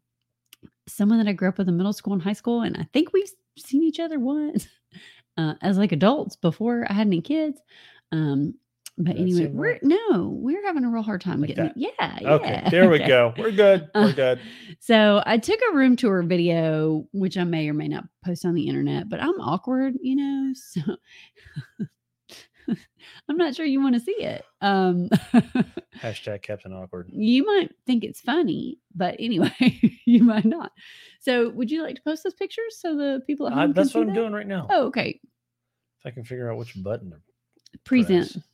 [0.89, 3.13] someone that I grew up with in middle school and high school, and I think
[3.13, 4.67] we've seen each other once
[5.37, 7.61] uh, as like adults before I had any kids.
[8.13, 8.55] Um,
[8.99, 9.83] but anyway, we're right?
[9.83, 11.65] no, we're having a real hard time Like getting.
[11.67, 11.77] that?
[11.77, 12.71] Yeah, Okay, yeah.
[12.71, 13.07] there we okay.
[13.07, 13.35] go.
[13.37, 13.91] We're good.
[13.95, 14.41] We're Uh, good.
[14.81, 18.55] So I took a room tour video, which I may or may not post on
[18.55, 20.81] the internet, but I'm awkward, you know, so
[23.29, 24.45] I'm not sure you want to see it.
[24.61, 25.09] Um,
[26.01, 27.11] Hashtag Captain Awkward.
[27.13, 29.53] you might think it's funny, but anyway,
[30.07, 30.73] you might not.
[31.21, 33.95] So would you like to post those pictures so the people at home I, that's
[33.95, 34.15] what I'm that?
[34.15, 34.67] doing right now.
[34.71, 35.21] Oh, okay.
[36.01, 38.33] If I can figure out which button to Present.
[38.33, 38.45] press.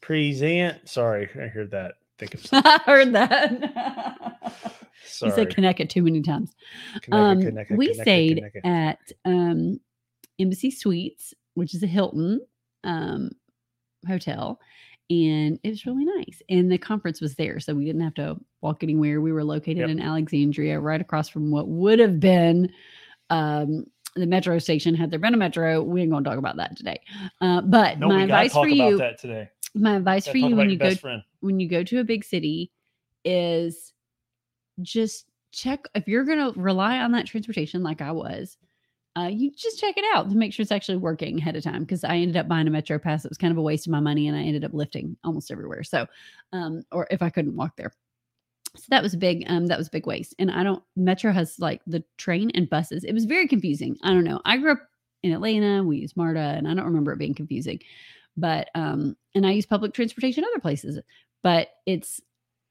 [0.00, 0.88] Present.
[0.88, 1.94] Sorry, I heard that.
[2.18, 2.46] Think of.
[2.52, 4.38] I heard that.
[5.04, 5.30] Sorry.
[5.30, 6.54] You said connect it too many times.
[7.10, 9.80] Um, we stayed at um,
[10.38, 12.40] Embassy Suites, which is a Hilton
[12.84, 13.30] um,
[14.06, 14.60] hotel,
[15.10, 16.40] and it was really nice.
[16.48, 19.20] And the conference was there, so we didn't have to walk anywhere.
[19.20, 19.88] We were located Yep.
[19.90, 22.70] in Alexandria, right across from what would have been
[23.30, 24.94] um, the metro station.
[24.94, 27.00] Had there been a metro, we ain't gonna talk about that today.
[27.40, 29.48] Uh, but No, my advice talk for about you, that today.
[29.74, 31.22] my advice for you when you go friend.
[31.40, 32.70] when you go to a big city
[33.24, 33.92] is
[34.80, 38.56] just check if you're going to rely on that transportation like I was.
[39.16, 41.80] Uh, you just check it out to make sure it's actually working ahead of time
[41.80, 43.24] because I ended up buying a metro pass.
[43.24, 45.50] It was kind of a waste of my money, and I ended up lifting almost
[45.50, 45.84] everywhere.
[45.84, 46.06] So,
[46.52, 47.92] um, or if I couldn't walk there,
[48.74, 50.34] so that was big um that was a big waste.
[50.38, 53.04] And I don't metro has like the train and buses.
[53.04, 53.96] It was very confusing.
[54.02, 54.40] I don't know.
[54.44, 54.80] I grew up
[55.22, 55.82] in Atlanta.
[55.82, 57.80] We use MARTA, and I don't remember it being confusing.
[58.36, 60.98] But um, and I use public transportation other places,
[61.42, 62.20] but it's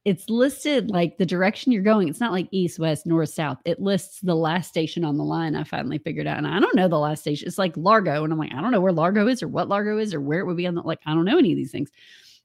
[0.03, 2.07] it's listed like the direction you're going.
[2.07, 3.59] It's not like east, west, north, south.
[3.65, 5.55] It lists the last station on the line.
[5.55, 7.47] I finally figured out, and I don't know the last station.
[7.47, 9.99] It's like Largo, and I'm like, I don't know where Largo is or what Largo
[9.99, 10.99] is or where it would be on the like.
[11.05, 11.91] I don't know any of these things.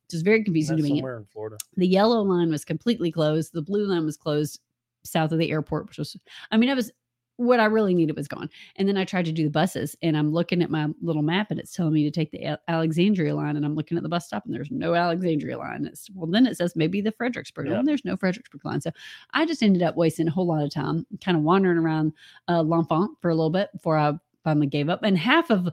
[0.05, 0.99] It's just very confusing That's to me.
[1.01, 1.57] somewhere in Florida.
[1.77, 3.53] The yellow line was completely closed.
[3.53, 4.61] The blue line was closed
[5.05, 6.16] south of the airport, which was,
[6.51, 6.92] I mean, I was
[7.37, 8.49] what I really needed was gone.
[8.77, 11.51] And then I tried to do the buses, and I'm looking at my little map,
[11.51, 14.27] and it's telling me to take the Alexandria line, and I'm looking at the bus
[14.27, 15.85] stop, and there's no Alexandria line.
[15.85, 17.85] It's well, then it says maybe the Fredericksburg line.
[17.85, 18.90] There's no Fredericksburg line, so
[19.33, 22.12] I just ended up wasting a whole lot of time, kind of wandering around
[22.49, 24.12] uh, L'Enfant for a little bit before I
[24.44, 25.03] finally gave up.
[25.03, 25.68] And half of,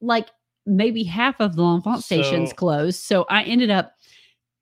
[0.00, 0.30] like,
[0.66, 3.92] maybe half of the L'Enfant stations closed, so I ended up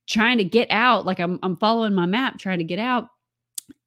[0.09, 3.09] trying to get out like I'm I'm following my map trying to get out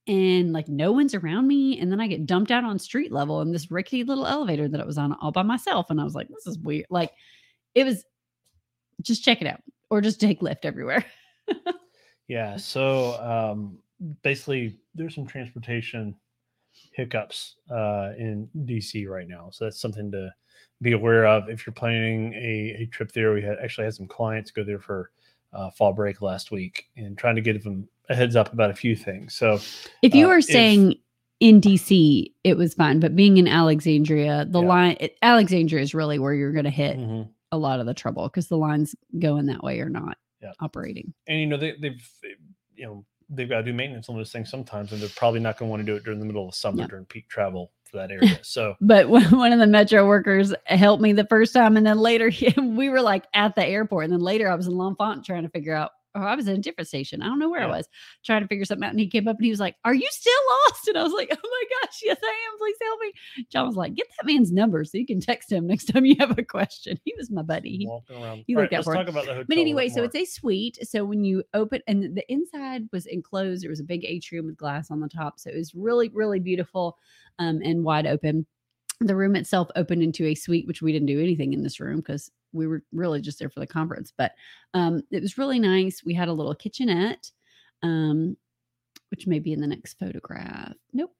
[0.08, 1.80] and like no one's around me.
[1.80, 4.82] And then I get dumped out on street level in this rickety little elevator that
[4.82, 5.90] I was on all by myself.
[5.90, 6.86] And I was like, this is weird.
[6.90, 7.12] Like
[7.74, 8.06] it was
[9.02, 11.06] just check it out or just take Lyft everywhere.
[12.28, 12.58] Yeah.
[12.58, 13.78] So um,
[14.24, 16.16] basically, there's some transportation
[16.92, 19.50] hiccups uh, in DC right now.
[19.52, 20.34] So that's something to
[20.82, 23.34] be aware of if you're planning a, a trip there.
[23.34, 25.12] We had actually had some clients go there for
[25.54, 28.74] uh, fall break last week and trying to get them a heads up about a
[28.76, 29.36] few things.
[29.36, 29.60] So
[30.02, 30.96] if you Uh, were if- staying
[31.40, 33.00] in DC, it was fine.
[33.00, 34.68] But being in Alexandria, the Yeah.
[34.68, 37.30] line, it, Alexandria is really where you're going to hit Mhm.
[37.52, 40.54] a lot of the trouble because the lines going that way are not Yeah.
[40.60, 41.14] operating.
[41.28, 42.10] and you know they, they've
[42.76, 45.58] you know they've got to do maintenance on those things sometimes, and they're probably not
[45.58, 46.88] going to want to do it during the middle of summer Yeah.
[46.88, 48.38] during peak travel for that area.
[48.44, 52.30] So But one of the metro workers helped me the first time, and then later
[52.62, 55.50] we were like at the airport, and then later I was in L'Enfant trying to
[55.50, 55.92] figure out.
[56.16, 57.22] Oh, I was in a different station.
[57.22, 57.88] I don't know where I was
[58.24, 58.92] trying to figure something out.
[58.92, 60.34] And he came up and he was like, Are you still
[60.70, 60.88] lost?
[60.88, 62.58] And I was like, Oh my gosh, yes, I am.
[62.58, 63.14] Please help me.
[63.52, 66.16] John was like, Get that man's number so you can text him next time you
[66.20, 67.00] have a question.
[67.06, 67.78] He was my buddy.
[67.78, 68.44] He- walking around.
[68.48, 69.46] you All look right, out for talk about the hotel.
[69.48, 70.78] but anyway, so it's a suite.
[70.84, 74.58] So when you open and the inside was enclosed, there was a big atrium with
[74.58, 75.40] glass on the top.
[75.40, 76.98] So it was really, really beautiful
[77.40, 78.46] um, and wide open.
[79.02, 81.98] The room itself opened into a suite, which we didn't do anything in this room
[81.98, 84.14] because we were really just there for the conference.
[84.18, 84.32] But
[84.74, 86.02] um, it was really nice.
[86.06, 87.32] We had a little kitchenette,
[87.84, 88.38] um,
[89.12, 90.74] which may be in the next photograph.
[90.94, 91.14] Nope.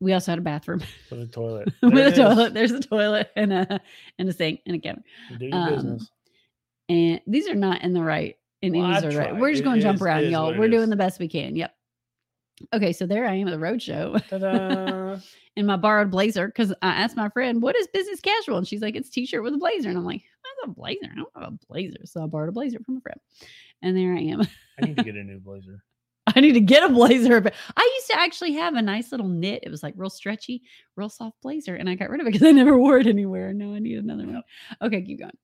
[0.00, 1.68] We also had a bathroom with a toilet.
[1.82, 2.54] with a toilet.
[2.54, 3.80] There's a toilet and a
[4.18, 5.02] and a sink and a counter
[5.38, 6.10] Do your um, business.
[6.88, 9.36] and these are not in the right in Well, any I right.
[9.36, 10.56] We're just going to jump is- around, y'all.
[10.56, 10.90] We're doing is.
[10.90, 11.54] the best we can.
[11.54, 11.74] Yep.
[12.74, 14.16] Okay, so there I am at the road show.
[15.56, 18.82] In my borrowed blazer because I asked my friend, "What is business casual?" And she's
[18.82, 21.08] like, "It's t-shirt with a blazer." And I'm like, "That's a blazer.
[21.10, 23.20] I don't have a blazer." So I borrowed a blazer from a friend,
[23.82, 24.40] and there I am.
[24.82, 25.82] I need to get a new blazer.
[26.26, 27.40] I need to get a blazer.
[27.40, 29.64] But I used to actually have a nice little knit.
[29.64, 30.62] It was like real stretchy,
[30.96, 33.52] real soft blazer, and I got rid of it because I never wore it anywhere.
[33.52, 34.42] Now I need another one.
[34.82, 35.36] Okay, keep going.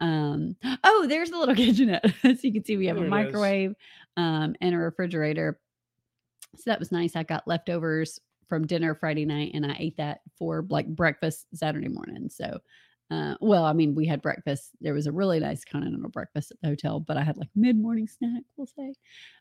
[0.00, 0.56] Um.
[0.84, 2.04] Oh, there's the little kitchenette.
[2.22, 3.74] so you can see we have There a microwave,
[4.16, 5.58] um, and a refrigerator.
[6.56, 7.14] So that was nice.
[7.14, 11.88] I got leftovers from dinner Friday night, and I ate that for like breakfast Saturday
[11.88, 12.28] morning.
[12.30, 12.58] So.
[13.10, 14.72] Uh, well, I mean, we had breakfast.
[14.82, 17.80] There was a really nice continental breakfast at the hotel, but I had like mid
[17.80, 18.92] morning snack, we'll say.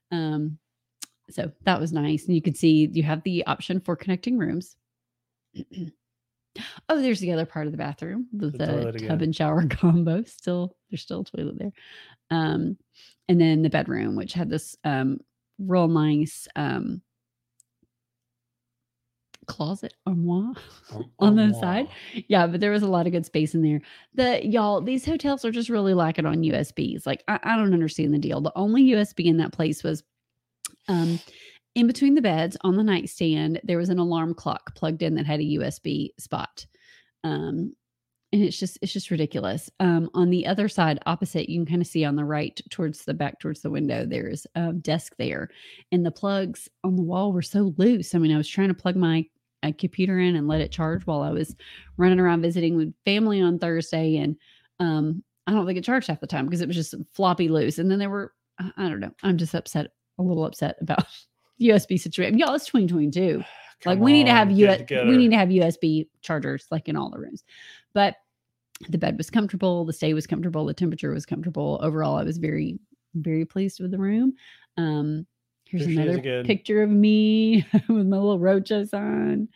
[0.09, 0.57] Um,
[1.29, 2.25] so that was nice.
[2.25, 4.77] And you can see you have the option for connecting rooms.
[6.89, 9.21] oh, there's the other part of the bathroom, the, The tub again.
[9.21, 10.23] and shower combo.
[10.23, 11.71] Still, there's still a toilet there.
[12.31, 12.77] Um,
[13.27, 15.19] and then the bedroom, which had this um
[15.59, 17.01] real nice um
[19.47, 20.53] closet armoire
[21.19, 21.87] on the side.
[22.27, 23.81] Yeah, but there was a lot of good space in there.
[24.13, 27.07] The y'all, these hotels are just really lacking on USBs.
[27.07, 28.41] Like I, I don't understand the deal.
[28.41, 30.03] The only USB in that place was
[30.87, 31.19] um
[31.75, 35.25] in between the beds on the nightstand, there was an alarm clock plugged in that
[35.25, 36.65] had a USB spot.
[37.23, 37.73] Um
[38.33, 39.69] and it's just it's just ridiculous.
[39.79, 43.05] Um on the other side opposite, you can kind of see on the right towards
[43.05, 45.49] the back towards the window, there's a desk there.
[45.91, 48.13] And the plugs on the wall were so loose.
[48.13, 49.25] I mean, I was trying to plug my
[49.63, 51.55] a computer in and let it charge while I was
[51.97, 54.17] running around visiting with family on Thursday.
[54.17, 54.37] And
[54.79, 57.79] um, I don't think it charged half the time because it was just floppy loose.
[57.79, 61.05] And then there were, I don't know, I'm just upset, a little upset about
[61.61, 62.37] USB situation.
[62.37, 63.43] Y'all, it's 2022.
[63.85, 66.89] Like Come we need to have on, US, we need to have USB chargers like
[66.89, 67.43] in all the rooms.
[67.93, 68.15] But
[68.89, 71.79] the bed was comfortable, the stay was comfortable, the temperature was comfortable.
[71.83, 72.79] Overall, I was very,
[73.13, 74.33] very pleased with the room.
[74.77, 75.27] Um,
[75.69, 79.47] here's another picture of me with my little roaches on.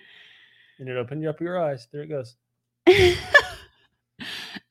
[0.80, 1.88] And it opened up your eyes.
[1.92, 2.36] There it goes.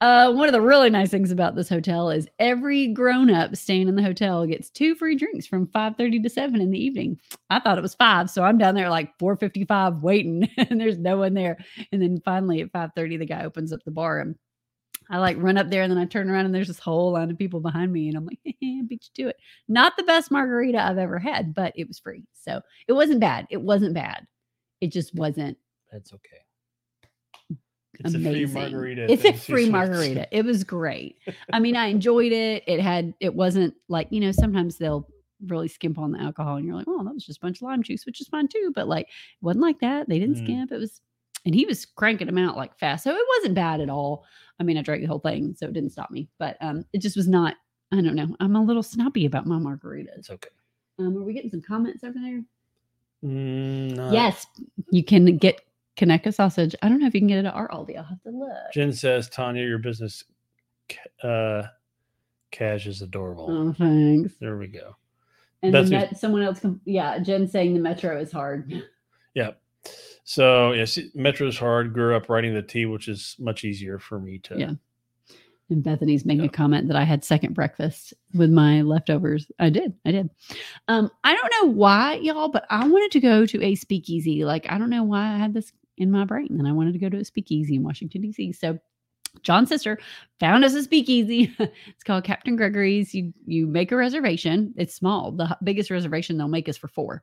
[0.00, 3.96] uh, one of the really nice things about this hotel is every grown-up staying in
[3.96, 7.18] the hotel gets two free drinks from 5:30 to 7 in the evening.
[7.48, 11.18] I thought it was 5, so I'm down there like 4:55 waiting and there's no
[11.18, 11.58] one there.
[11.92, 14.34] And then finally at 5:30 the guy opens up the bar and
[15.10, 17.30] I like run up there and then I turn around and there's this whole line
[17.30, 19.36] of people behind me and I'm like, beat you to it.
[19.68, 22.24] Not the best margarita I've ever had, but it was free.
[22.32, 23.46] So it wasn't bad.
[23.50, 24.26] It wasn't bad.
[24.80, 25.58] It just wasn't
[25.92, 27.58] That's okay.
[28.02, 29.12] It's a free margarita.
[29.12, 30.26] It's a free margarita.
[30.30, 31.18] It was great.
[31.52, 32.62] I mean, I enjoyed it.
[32.66, 35.06] It had it wasn't like, you know, sometimes they'll
[35.46, 37.62] really skimp on the alcohol and you're like, oh, that was just a bunch of
[37.62, 38.72] lime juice, which is fine too.
[38.74, 40.08] But like it wasn't like that.
[40.08, 40.44] They didn't Mm.
[40.44, 40.72] skimp.
[40.72, 41.00] It was
[41.44, 43.04] and he was cranking them out like fast.
[43.04, 44.24] So it wasn't bad at all.
[44.58, 46.28] I mean, I drank the whole thing, so it didn't stop me.
[46.38, 47.54] But um it just was not,
[47.92, 48.36] I don't know.
[48.40, 50.18] I'm a little snappy about my margaritas.
[50.18, 50.50] It's okay.
[50.98, 52.42] Um, are we getting some comments over there?
[53.24, 54.46] Mm, yes,
[54.90, 55.60] you can get
[55.96, 56.74] Conecuh sausage.
[56.82, 57.96] I don't know if you can get it at our Aldi.
[57.96, 58.72] I'll have to look.
[58.72, 60.24] Jen says, Tanya, your business
[61.22, 61.64] uh,
[62.50, 63.46] cash is adorable.
[63.50, 64.34] Oh, thanks.
[64.40, 64.96] There we go.
[65.62, 68.72] And then that, someone else, com- yeah, Jen saying the metro is hard.
[69.34, 69.50] Yeah.
[70.24, 71.92] So yes, Metro's hard.
[71.92, 74.58] Grew up writing the T, which is much easier for me to.
[74.58, 74.72] Yeah.
[75.70, 76.48] And Bethany's making Yeah.
[76.50, 79.50] a comment that I had second breakfast with my leftovers.
[79.58, 79.94] I did.
[80.04, 80.30] I did.
[80.88, 84.44] Um, I don't know why, y'all, but I wanted to go to a speakeasy.
[84.44, 86.56] Like, I don't know why I had this in my brain.
[86.58, 88.52] And I wanted to go to a speakeasy in Washington, D.C.
[88.52, 88.78] So
[89.42, 89.98] John's sister
[90.38, 91.54] found us a speakeasy.
[91.58, 93.14] it's called Captain Gregory's.
[93.14, 94.74] You you make a reservation.
[94.76, 95.32] It's small.
[95.32, 97.22] The biggest reservation they'll make is for four.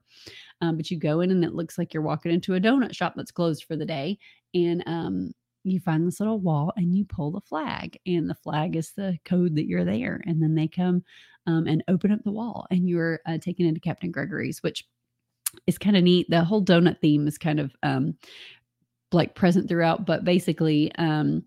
[0.62, 3.14] Um, but you go in and it looks like you're walking into a donut shop
[3.16, 4.18] that's closed for the day.
[4.54, 5.32] And um,
[5.64, 8.00] you find this little wall and you pull the flag.
[8.06, 10.22] And the flag is the code that you're there.
[10.26, 11.04] And then they come
[11.46, 14.86] um, and open up the wall and you're uh, taken into Captain Gregory's, which
[15.68, 16.28] is kind of neat.
[16.30, 18.16] The whole donut theme is kind of um,
[19.12, 21.44] like present throughout, but basically, um,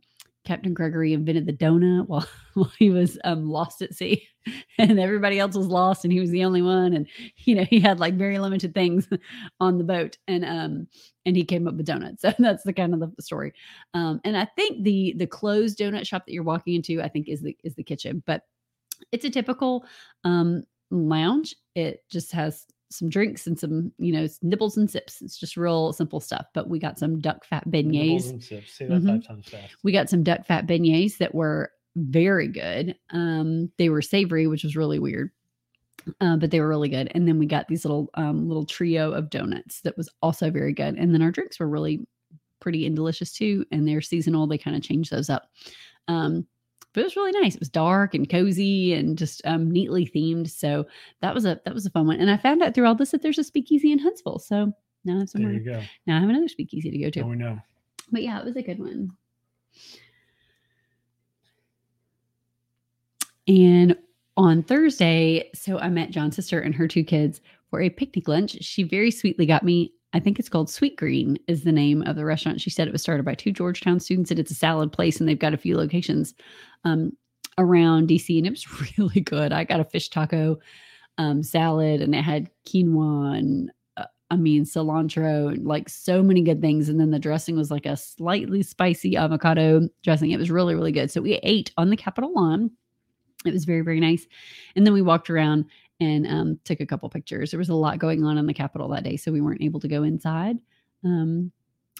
[0.51, 4.27] Captain Gregory invented the donut while, while he was um, lost at sea,
[4.79, 6.93] and everybody else was lost, and he was the only one.
[6.93, 9.09] And you know, he had like very limited things
[9.61, 10.89] on the boat, and um,
[11.25, 12.23] and he came up with donuts.
[12.23, 13.53] So that's the kind of the story.
[13.95, 17.29] Um, and I think the the closed donut shop that you're walking into, I think,
[17.29, 18.43] is the is the kitchen, but
[19.13, 19.85] it's a typical
[20.25, 21.55] um lounge.
[21.77, 25.23] It just has some drinks and some, you know, nibbles and sips.
[25.23, 26.47] It's just real simple stuff.
[26.55, 28.31] But we got some duck fat beignets.
[28.31, 28.73] and sips.
[28.75, 29.07] Say that Mhm.
[29.07, 29.77] five times fast.
[29.85, 32.97] We got some duck fat beignets that were very good.
[33.11, 35.31] Um, they were savory, which was really weird.
[36.21, 37.11] Uh, but they were really good.
[37.15, 40.73] And then we got these little um, little trio of donuts that was also very
[40.73, 40.95] good.
[40.97, 42.07] And then our drinks were really
[42.59, 43.65] pretty and delicious too.
[43.71, 44.47] And they're seasonal.
[44.47, 45.51] They kind of change those up.
[46.09, 46.47] Um,
[46.93, 47.55] but it was really nice.
[47.55, 50.51] It was dark and cozy and just um, neatly themed.
[50.51, 50.87] So
[51.21, 52.21] that was a that was a fun one.
[52.21, 54.39] And I found out through all this that there's a speakeasy in Huntsville.
[54.39, 54.73] So
[55.05, 55.53] now I have There somewhere.
[55.53, 55.83] you go.
[56.07, 57.21] Now I have another speakeasy to go to.
[57.21, 57.59] Now we know.
[58.13, 59.11] But yeah, it was a good one.
[63.49, 63.97] And
[64.37, 68.57] on Thursday, so I met John's sister and her two kids for a picnic lunch.
[68.63, 72.25] She very sweetly got me, I think it's called Sweetgreen, is the name of the
[72.25, 72.61] restaurant.
[72.61, 75.29] She said it was started by two Georgetown students and it's a salad place and
[75.29, 76.35] they've got a few locations
[76.85, 77.13] um,
[77.59, 78.67] around DC and it was
[78.99, 79.53] really good.
[79.53, 80.59] I got a fish taco
[81.19, 86.43] um, salad and it had quinoa and uh, I mean cilantro and like so many
[86.43, 86.89] good things.
[86.89, 90.31] And then the dressing was like a slightly spicy avocado dressing.
[90.31, 91.11] It was really, really good.
[91.11, 92.71] So we ate on the Capitol lawn.
[93.45, 94.27] It was very, very nice.
[94.77, 95.65] And then we walked around
[96.01, 97.51] and um, took a couple pictures.
[97.51, 99.81] There was a lot going on in the Capitol that day, so we weren't able
[99.81, 100.57] to go inside.
[101.05, 101.53] Um,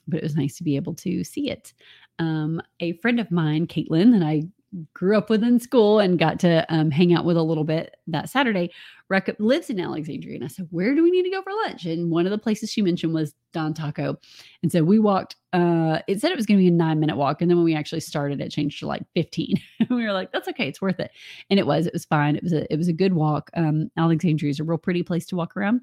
[0.09, 1.73] but it was nice to be able to see it.
[2.19, 4.43] Um, a friend of mine, Caitlin, that I
[4.93, 7.97] grew up with in school and got to um, hang out with a little bit
[8.07, 8.71] that Saturday,
[9.09, 10.37] rec- lives in Alexandria.
[10.37, 11.85] And I said, Where do we need to go for lunch?
[11.85, 14.17] And one of the places she mentioned was Don Taco.
[14.63, 17.17] And so we walked, uh, it said it was going to be a nine minute
[17.17, 17.43] walk.
[17.43, 19.57] And then when we actually started, it changed to like 15.
[19.91, 20.69] we were like, That's okay.
[20.69, 21.11] It's worth it.
[21.51, 22.37] And it was, it was fine.
[22.37, 23.51] It was a, it was a good walk.
[23.55, 25.81] Um, Alexandria is a real pretty place to walk around,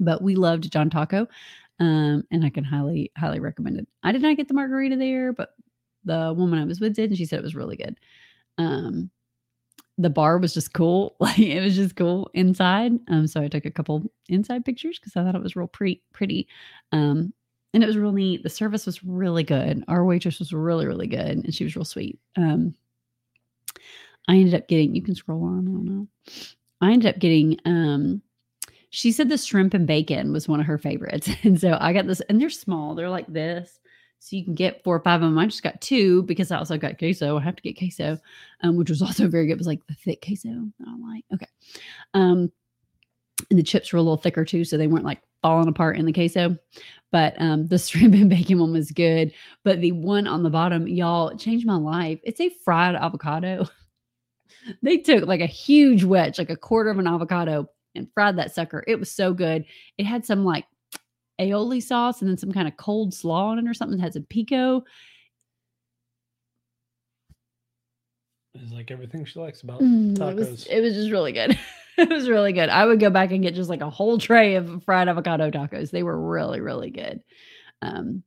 [0.00, 1.26] but we loved Don Taco.
[1.80, 3.88] Um, and I can highly, highly recommend it.
[4.04, 5.54] I did not get the margarita there, but
[6.04, 7.98] the woman I was with did, and she said it was really good.
[8.58, 9.10] Um,
[9.98, 11.16] the bar was just cool.
[11.20, 12.92] Like it was just cool inside.
[13.08, 16.02] Um, so I took a couple inside pictures because I thought it was real pretty,
[16.12, 16.48] pretty.
[16.90, 17.32] Um,
[17.74, 18.42] and it was real neat.
[18.42, 19.82] The service was really good.
[19.88, 22.18] Our waitress was really, really good, and she was real sweet.
[22.36, 22.74] Um,
[24.28, 24.94] I ended up getting.
[24.94, 25.68] You can scroll on.
[25.68, 26.08] I don't know.
[26.80, 27.58] I ended up getting.
[27.64, 28.22] Um,
[28.90, 32.06] she said the shrimp and bacon was one of her favorites, and so I got
[32.06, 32.20] this.
[32.22, 32.94] And they're small.
[32.94, 33.80] They're like this,
[34.22, 35.36] so you can get four or five of them.
[35.36, 37.36] I just got two because I also got queso.
[37.36, 38.20] I have to get queso,
[38.60, 39.54] um, which was also very good.
[39.54, 41.24] It was like the thick queso that I like.
[41.34, 41.48] Okay,
[42.14, 42.52] um,
[43.50, 46.06] and the chips were a little thicker too, so they weren't like falling apart in
[46.06, 46.56] the queso.
[47.10, 49.32] But um, the shrimp and bacon one was good.
[49.64, 52.20] But the one on the bottom, y'all, changed my life.
[52.22, 53.66] It's a fried avocado.
[54.82, 58.54] they took like a huge wedge, like a quarter of an avocado, and fried that
[58.54, 58.84] sucker.
[58.86, 59.64] It was so good.
[59.98, 60.64] It had some like
[61.40, 63.98] aioli sauce and then some kind of cold slaw on it or something.
[63.98, 64.84] It had some pico.
[68.54, 70.32] It's like everything she likes about Mm, tacos.
[70.32, 71.58] It was, it was just really good.
[71.98, 72.68] it was really good.
[72.68, 75.90] I would go back and get just like a whole tray of fried avocado tacos.
[75.90, 77.22] They were really, really good.
[77.80, 78.22] Um,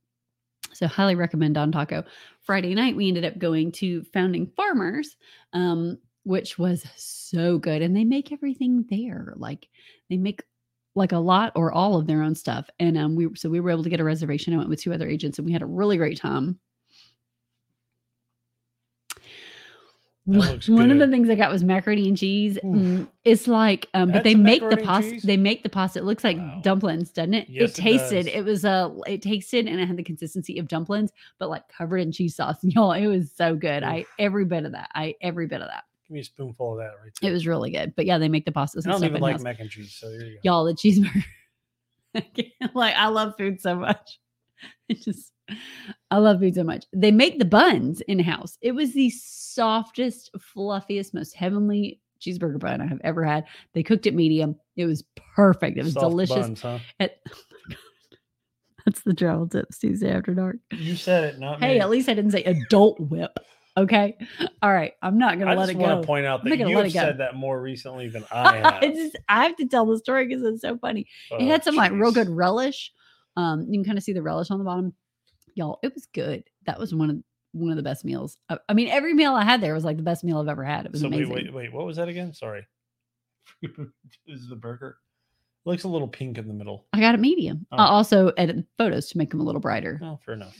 [0.74, 2.04] so highly recommend Don Taco.
[2.42, 5.16] Friday night we ended up going to Founding Farmers,
[5.54, 9.34] um, which was so good, and they make everything there.
[9.38, 9.70] Like
[10.10, 10.44] they make
[10.96, 12.70] like a lot or all of their own stuff.
[12.80, 14.54] And um, we so we were able to get a reservation.
[14.54, 16.60] I went with two other agents, and we had a really great time.
[20.28, 22.58] One one of the things I got was macaroni and cheese.
[22.58, 22.64] Oof.
[22.64, 25.20] Mm, It's like, um, but they make the pasta.
[25.24, 26.00] They make the pasta.
[26.00, 26.62] It looks like Wow.
[26.64, 27.48] dumplings, doesn't it?
[27.48, 28.26] Yes, it it tasted.
[28.26, 28.34] does.
[28.34, 28.92] It, was a.
[29.06, 32.64] it tasted, and it had the consistency of dumplings, but like covered in cheese sauce.
[32.64, 33.84] And Y'all, it was so good.
[33.84, 34.90] I every bit of that.
[34.96, 35.84] I every bit of that.
[36.08, 37.30] Give me a spoonful of that right there.
[37.32, 37.94] It was really good.
[37.96, 38.86] But yeah, they make the pastas.
[38.88, 40.40] I don't even like mac and cheese, so there you go.
[40.44, 41.24] y'all the cheeseburger
[42.74, 44.20] like i love food so much
[44.90, 45.34] it just
[46.12, 50.30] i love food so much they make the buns in house it was the softest
[50.40, 53.44] fluffiest most heavenly cheeseburger bun i have ever had
[53.74, 55.04] they cooked it medium it was
[55.36, 56.80] perfect it was Soft delicious buns, huh?
[57.02, 57.20] It-
[57.72, 57.76] oh
[58.86, 61.74] that's the travel tips tuesday after dark You said it, not hey me.
[61.74, 63.38] Hey, at least i didn't say adult whip
[63.78, 64.18] okay
[64.62, 66.58] all right i'm not gonna I let just it want go to point out that
[66.58, 68.74] you have it said that more recently than I have.
[68.84, 71.02] I just I have to tell the story because it's so funny.
[71.32, 72.92] it Oh, had some like real good relish.
[73.38, 74.94] Um, you can kind of see the relish on the bottom.
[75.56, 76.44] Y'all, it was good.
[76.66, 77.18] That was one of
[77.52, 78.38] one of the best meals.
[78.50, 80.64] I, I mean, every meal I had there was like the best meal I've ever
[80.64, 80.86] had.
[80.86, 81.34] It was So wait, amazing.
[81.34, 81.74] wait, wait.
[81.74, 82.34] What was that again?
[82.34, 82.66] Sorry.
[83.62, 83.72] this
[84.28, 84.98] is the burger.
[85.66, 86.86] It looks a little pink in the middle.
[86.94, 87.66] I got a medium.
[87.72, 87.90] I Oh.
[87.90, 90.00] also edited photos to make them a little brighter.
[90.04, 90.56] Oh, fair enough.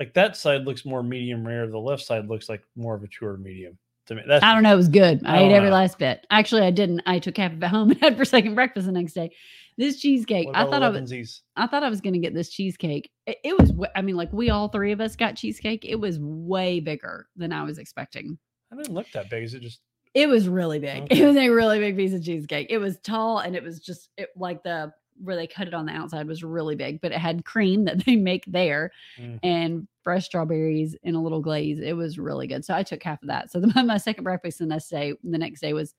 [0.00, 1.66] Like that side looks more medium rare.
[1.66, 4.22] The left side looks like more of a truer medium to me.
[4.26, 4.72] That's I don't know.
[4.72, 5.22] It was good.
[5.24, 5.76] I, I ate every know.
[5.76, 6.26] last bit.
[6.30, 7.02] Actually, I didn't.
[7.06, 9.30] I took half of it home and had for second breakfast the next day.
[9.76, 11.42] This cheesecake, I thought I was.
[11.56, 13.10] I thought I was going to get this cheesecake.
[13.26, 15.84] It, it was, I mean, like we all three of us got cheesecake.
[15.84, 18.38] It was way bigger than I was expecting.
[18.72, 19.42] I didn't look that big.
[19.42, 19.80] Is it just
[20.14, 21.02] It was really big.
[21.02, 21.22] Oh, okay.
[21.22, 22.68] It was a really big piece of cheesecake.
[22.70, 24.92] It was tall and it was just it, like the
[25.22, 27.98] where they cut it on the outside was really big, but it had cream that
[28.06, 29.38] they make there Mm.
[29.42, 31.78] and fresh strawberries in a little glaze.
[31.80, 32.64] It was really good.
[32.64, 33.50] So I took half of that.
[33.50, 35.94] So the, my second breakfast the next day, the next day was,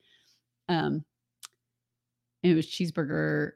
[0.70, 1.03] um,
[2.43, 3.51] it was cheeseburger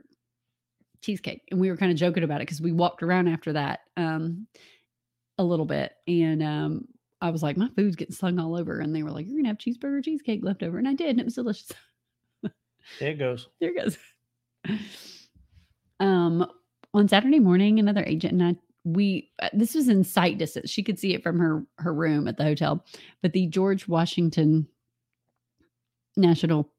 [1.01, 3.81] cheesecake, and we were kind of joking about it because we walked around after that,
[3.97, 4.47] um,
[5.37, 6.85] a little bit, and um,
[7.21, 9.47] I was like, my food's getting slung all over, and they were like, you're gonna
[9.49, 11.71] have cheeseburger cheesecake left over, and I did, and it was delicious.
[12.99, 13.47] there it goes?
[13.61, 13.97] there it goes.
[15.99, 16.45] Um,
[16.93, 20.69] on Saturday morning, another agent and I we uh, this was in sight distance.
[20.69, 22.85] She could see it from her her room at the hotel,
[23.21, 24.67] but the George Washington
[26.17, 26.71] National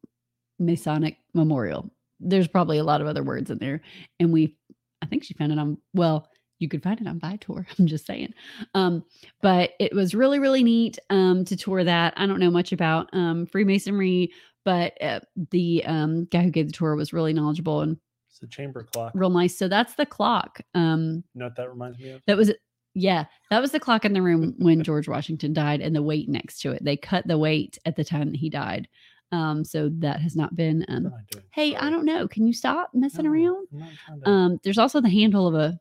[0.58, 1.90] Masonic Memorial.
[2.20, 3.82] There's probably a lot of other words in there,
[4.18, 4.56] and we
[5.02, 6.28] I think she found it on well.
[6.58, 7.66] You could find it on Viator.
[7.78, 8.34] I'm just saying.
[8.74, 9.02] Um,
[9.40, 12.12] but it was really, really neat um, to tour that.
[12.18, 14.30] I don't know much about um, Freemasonry,
[14.66, 15.20] but uh,
[15.52, 17.96] the um, guy who gave the tour was really knowledgeable and
[18.42, 19.12] It's the chamber clock.
[19.14, 19.56] real nice.
[19.56, 20.60] So that's the clock.
[20.74, 22.22] Um, You know what that reminds me of?
[22.26, 22.52] that was
[22.94, 26.28] yeah, that was the clock in the room when George Washington died, and the weight
[26.28, 26.84] next to it.
[26.84, 28.88] They cut the weight at the time that he died.
[29.32, 30.84] Um, so that has not been.
[30.88, 31.12] Um,
[31.52, 32.26] hey, I don't know.
[32.26, 33.68] Can you stop messing No, around?
[33.72, 35.78] I'm not trying to- Um, there's also the handle of a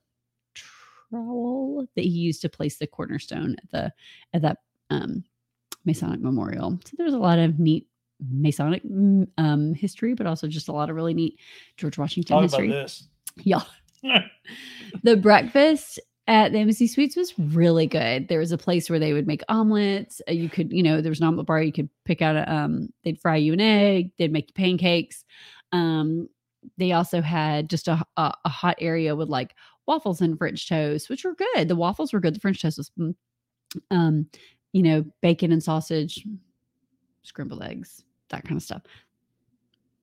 [1.10, 3.94] trowel that he used to place the cornerstone at the
[4.34, 4.58] at that
[4.92, 5.24] um,
[5.86, 6.80] Masonic memorial.
[6.86, 7.88] So there's a lot of neat
[8.20, 11.40] Masonic mm, um, history, but also just a lot of really neat
[11.78, 12.70] George Washington Talk history.
[12.70, 13.08] about this.
[13.44, 13.62] Yeah.
[15.04, 18.28] the breakfast at the Embassy Suites was really good.
[18.28, 20.22] There was a place where they would make omelets.
[20.28, 21.62] Uh, You could, you know, there was an omelet bar.
[21.62, 24.12] You could pick out a, um, they'd fry you an egg.
[24.18, 25.24] They'd make you pancakes.
[25.72, 26.28] Um,
[26.78, 29.56] they also had just a, a, a hot area with like
[29.88, 31.68] waffles and French toast, which were good.
[31.68, 32.36] The waffles were good.
[32.36, 33.16] The French toast was, mm,
[33.90, 34.28] um,
[34.72, 36.26] you know, bacon and sausage,
[37.24, 38.82] scrambled eggs, that kind of stuff.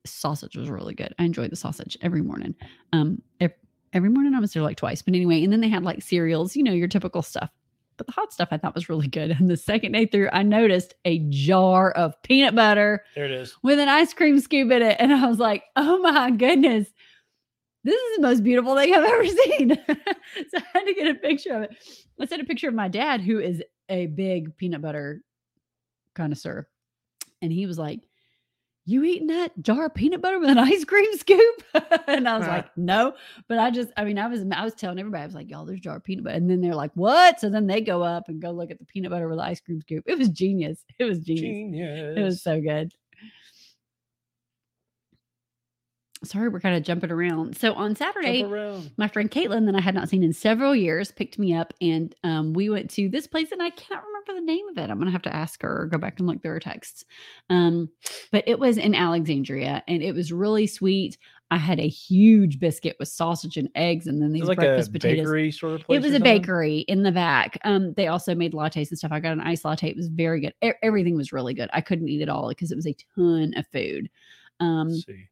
[0.04, 1.14] Sausage was really good.
[1.18, 2.54] I enjoyed the sausage every morning.
[2.92, 3.22] Um,
[3.92, 6.54] every morning I was there like twice, but anyway, and then they had like cereals,
[6.54, 7.50] you know, your typical stuff.
[7.96, 9.30] But the hot stuff I thought was really good.
[9.30, 13.56] And the second day through, I noticed a jar of peanut butter There it is.
[13.62, 14.96] with an ice cream scoop in it.
[15.00, 16.88] And I was like, oh my goodness,
[17.84, 19.70] this is the most beautiful thing I've ever seen.
[19.88, 21.70] so I had to get a picture of it.
[22.20, 25.22] I sent a picture of my dad, who is a big peanut butter
[26.14, 26.68] connoisseur.
[27.40, 28.00] And he was like,
[28.86, 31.62] you eating that jar of peanut butter with an ice cream scoop?
[32.06, 33.14] and I was like, no.
[33.48, 35.64] But I just, I mean, I was, I was telling everybody, I was like, y'all,
[35.64, 36.36] there's a jar of peanut butter.
[36.36, 37.40] And then they're like, what?
[37.40, 39.60] So then they go up and go look at the peanut butter with the ice
[39.60, 40.04] cream scoop.
[40.06, 40.84] It was genius.
[40.98, 41.42] It was genius.
[41.42, 42.18] Genius.
[42.18, 42.94] It was so good.
[46.26, 47.56] Sorry, we're kind of jumping around.
[47.56, 48.42] So on Saturday,
[48.96, 52.14] my friend Caitlin, that I had not seen in several years, picked me up and
[52.24, 54.90] um, we went to this place and I cannot remember the name of it.
[54.90, 57.04] I'm gonna have to ask her or go back and look through her texts.
[57.50, 57.88] Um,
[58.32, 61.16] but it was in Alexandria and it was really sweet.
[61.50, 64.92] I had a huge biscuit with sausage and eggs and then these like breakfast a
[64.92, 65.26] potatoes.
[65.26, 65.98] bakery sort of place.
[65.98, 67.58] It was a bakery in the back.
[67.64, 69.12] Um, they also made lattes and stuff.
[69.12, 69.88] I got an iced latte.
[69.88, 70.54] It was very good.
[70.62, 71.70] E- everything was really good.
[71.72, 74.10] I couldn't eat it all because it was a ton of food.
[74.58, 75.28] Um, Let's see.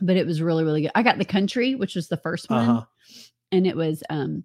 [0.00, 0.90] But it was really, really good.
[0.94, 2.84] I got the country, which was the first one, Uh-huh.
[3.52, 4.44] and it was um,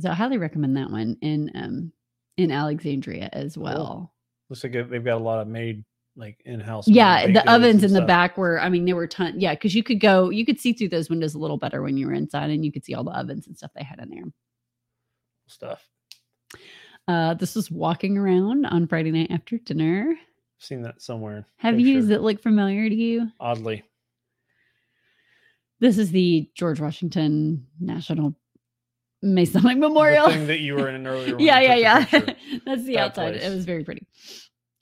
[0.00, 1.92] so I highly recommend that one in um
[2.36, 4.12] in Alexandria as well.
[4.50, 5.84] Looks like they've got a lot of made
[6.18, 6.88] like in-house.
[6.88, 9.38] Yeah, the ovens in the back were, I mean, there were ton.
[9.38, 11.96] Yeah, because you could go, you could see through those windows a little better when
[11.98, 14.08] you were inside, and you could see all the ovens and stuff they had in
[14.10, 14.24] there.
[15.46, 15.86] stuff.
[17.08, 20.14] Uh, this was walking around on Friday night after dinner.
[20.58, 21.46] seen that somewhere.
[21.58, 21.86] Have you?
[21.96, 22.00] Picture.
[22.00, 23.30] Does it look familiar to you?
[23.38, 23.82] Oddly.
[25.80, 28.34] This is the George Washington National
[29.22, 30.30] Masonic The Memorial.
[30.30, 31.36] thing that you were in an earlier.
[31.38, 32.04] yeah, yeah, yeah.
[32.64, 33.36] That's the That outside.
[33.36, 34.06] It was very pretty.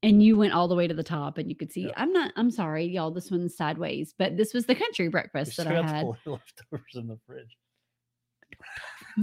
[0.02, 1.84] And you went all the way to the top, and you could see.
[1.84, 1.94] Yep.
[1.96, 2.32] I'm not.
[2.36, 3.10] I'm sorry, y'all.
[3.10, 6.04] This one's sideways, but this was the country We breakfast that I had.
[6.26, 7.56] leftovers in the fridge.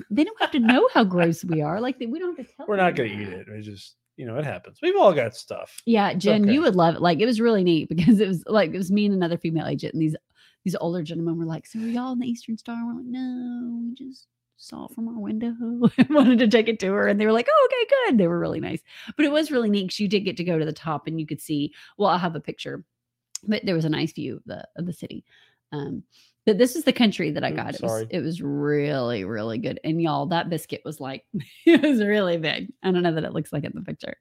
[0.10, 1.80] They don't have to know how gross we are.
[1.80, 2.66] Like we don't have to tell.
[2.68, 3.42] We're not gonna eat that.
[3.42, 3.48] it.
[3.50, 4.80] It just you know it happens.
[4.82, 5.82] We've all got stuff.
[5.86, 6.54] Yeah, Jen, okay.
[6.54, 7.02] you would love it.
[7.02, 9.68] Like it was really neat because it was like it was me and another female
[9.68, 10.16] agent, and these
[10.64, 13.82] these older gentlemen were like, "So are y'all in the Eastern Star?" We're like, "No,
[13.84, 15.54] we just saw it from our window."
[15.98, 18.28] and wanted to take it to her, and they were like, "Oh, okay, good." They
[18.28, 18.82] were really nice,
[19.16, 21.20] but it was really neat because you did get to go to the top, and
[21.20, 21.74] you could see.
[21.98, 22.84] Well, I'll have a picture,
[23.48, 25.26] but there was a nice view of the of the city.
[25.72, 26.04] Um,
[26.46, 27.76] but this is the country that I got.
[27.76, 31.26] It was it was really really good, and y'all that biscuit was like
[31.66, 32.72] it was really big.
[32.84, 34.16] I don't know that it looks like it in the picture.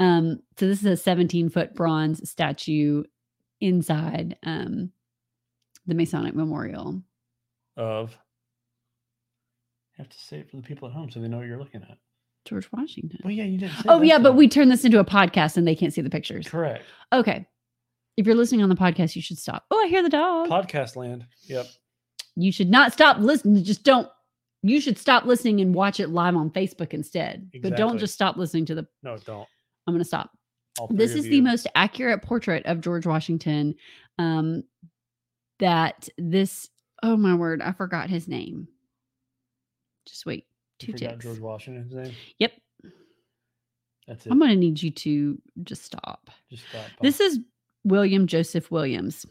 [0.00, 3.04] Um, so this is a 17 foot bronze statue
[3.60, 4.90] inside um
[5.86, 7.02] the Masonic Memorial.
[7.76, 8.16] Of.
[9.96, 11.58] You have to say it for the people at home so they know what you're
[11.58, 11.98] looking at.
[12.44, 13.20] George Washington.
[13.22, 13.76] Well, yeah, you didn't.
[13.76, 16.10] Say Oh yeah, but we turn this into a podcast and they can't see the
[16.10, 16.48] pictures.
[16.48, 17.46] correct Okay.
[18.16, 19.64] If you're listening on the podcast, you should stop.
[19.70, 20.48] Oh, I hear the dog.
[20.48, 21.26] podcast land.
[21.46, 21.66] Yep.
[22.36, 23.64] you should not stop listening.
[23.64, 24.08] Just don't.
[24.62, 27.50] You should stop listening and watch it live on Facebook instead.
[27.62, 28.86] But don't just stop listening to the.
[29.02, 29.46] No, don't.
[29.86, 30.30] I'm going to stop.
[30.90, 33.74] This is the most accurate portrait of George Washington.
[34.18, 34.64] Um,
[35.60, 36.68] that this.
[37.02, 37.62] Oh my word!
[37.62, 38.68] I forgot his name.
[40.06, 40.46] Just wait.
[40.78, 41.24] Two forgot ticks.
[41.24, 42.12] George Washington's name.
[42.38, 42.52] Yep.
[44.06, 44.32] That's it.
[44.32, 46.30] I'm going to need you to just stop.
[46.50, 46.84] Just stop.
[47.00, 47.40] This is
[47.84, 49.24] William Joseph Williams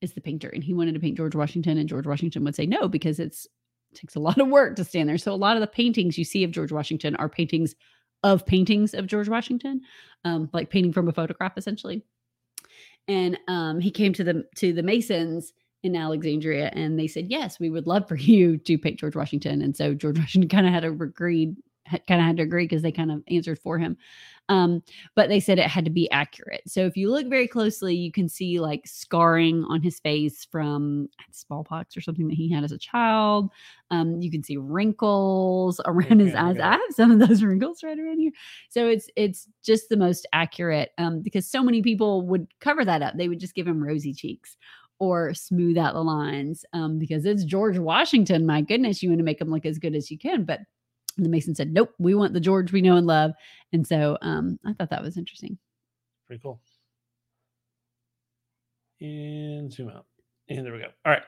[0.00, 2.64] is the painter and he wanted to paint George Washington and George Washington would say
[2.64, 3.46] no because it's
[3.92, 5.18] it takes a lot of work to stand there.
[5.18, 7.74] So a lot of the paintings you see of George Washington are paintings
[8.22, 9.80] of paintings of George Washington,
[10.24, 12.02] um, like painting from a photograph essentially.
[13.08, 15.52] And um, he came to the to the Masons
[15.82, 19.62] in Alexandria and they said, "Yes, we would love for you to paint George Washington."
[19.62, 21.54] And so George Washington kind of had to agree
[22.06, 23.96] kind of had to agree because they kind of answered for him.
[24.50, 24.82] Um,
[25.14, 26.62] but they said it had to be accurate.
[26.66, 31.08] So if you look very closely, you can see like scarring on his face from
[31.30, 33.50] smallpox or something that he had as a child.
[33.90, 36.58] Um, you can see wrinkles around his Okay, eyes.
[36.60, 38.32] I have some of those wrinkles right around here.
[38.68, 43.02] So it's it's just the most accurate um, because so many people would cover that
[43.02, 43.14] up.
[43.16, 44.56] They would just give him rosy cheeks
[44.98, 48.46] or smooth out the lines um, because it's George Washington.
[48.46, 50.60] My goodness, you want to make him look as good as you can, but
[51.16, 53.32] the Mason said, "Nope, we want the George we know and love."
[53.72, 55.58] And so um, I thought that was interesting.
[56.26, 56.60] pretty cool.
[59.00, 60.06] And zoom out.
[60.48, 60.88] And there we go.
[61.06, 61.22] All right.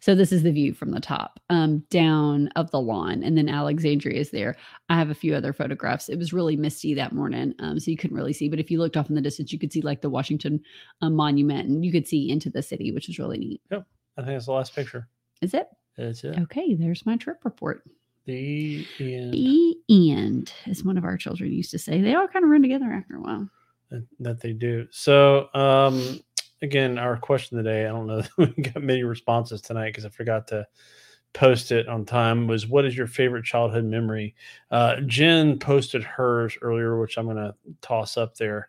[0.00, 3.48] So this is the view from the top, um, down of the lawn, and then
[3.48, 4.54] Alexandria is there.
[4.90, 6.10] I have a few other photographs.
[6.10, 8.50] It was really misty that morning, um, so you couldn't really see.
[8.50, 10.60] But if you looked off in the distance, you could see like the Washington
[11.00, 13.62] um, Monument, and you could see into the city, which is really neat.
[13.70, 13.86] Yep,
[14.18, 15.08] I think that's the last picture.
[15.40, 16.38] Is it That's it.
[16.40, 16.74] okay?
[16.74, 17.82] There's my trip report.
[18.24, 19.32] The end.
[19.32, 22.00] The end, as one of our children used to say.
[22.00, 23.48] They all kind of run together after a while.
[23.90, 24.86] that, that they do.
[24.90, 26.20] So, um,
[26.62, 30.10] again, our question today, I don't know that we got many responses tonight because I
[30.10, 30.66] forgot to
[31.32, 34.34] post it on time, was what is your favorite childhood memory?
[34.70, 38.68] Uh, Jen posted hers earlier, which I'm going to toss up there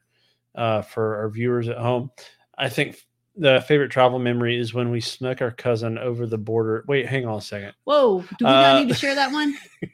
[0.56, 2.12] uh, for our viewers at home.
[2.58, 3.02] I think
[3.36, 6.84] the favorite travel memory is when we snuck our cousin over the border.
[6.88, 7.74] Wait, hang on a second.
[7.86, 8.22] Whoa!
[8.38, 9.56] Do we Uh, not need to share that one?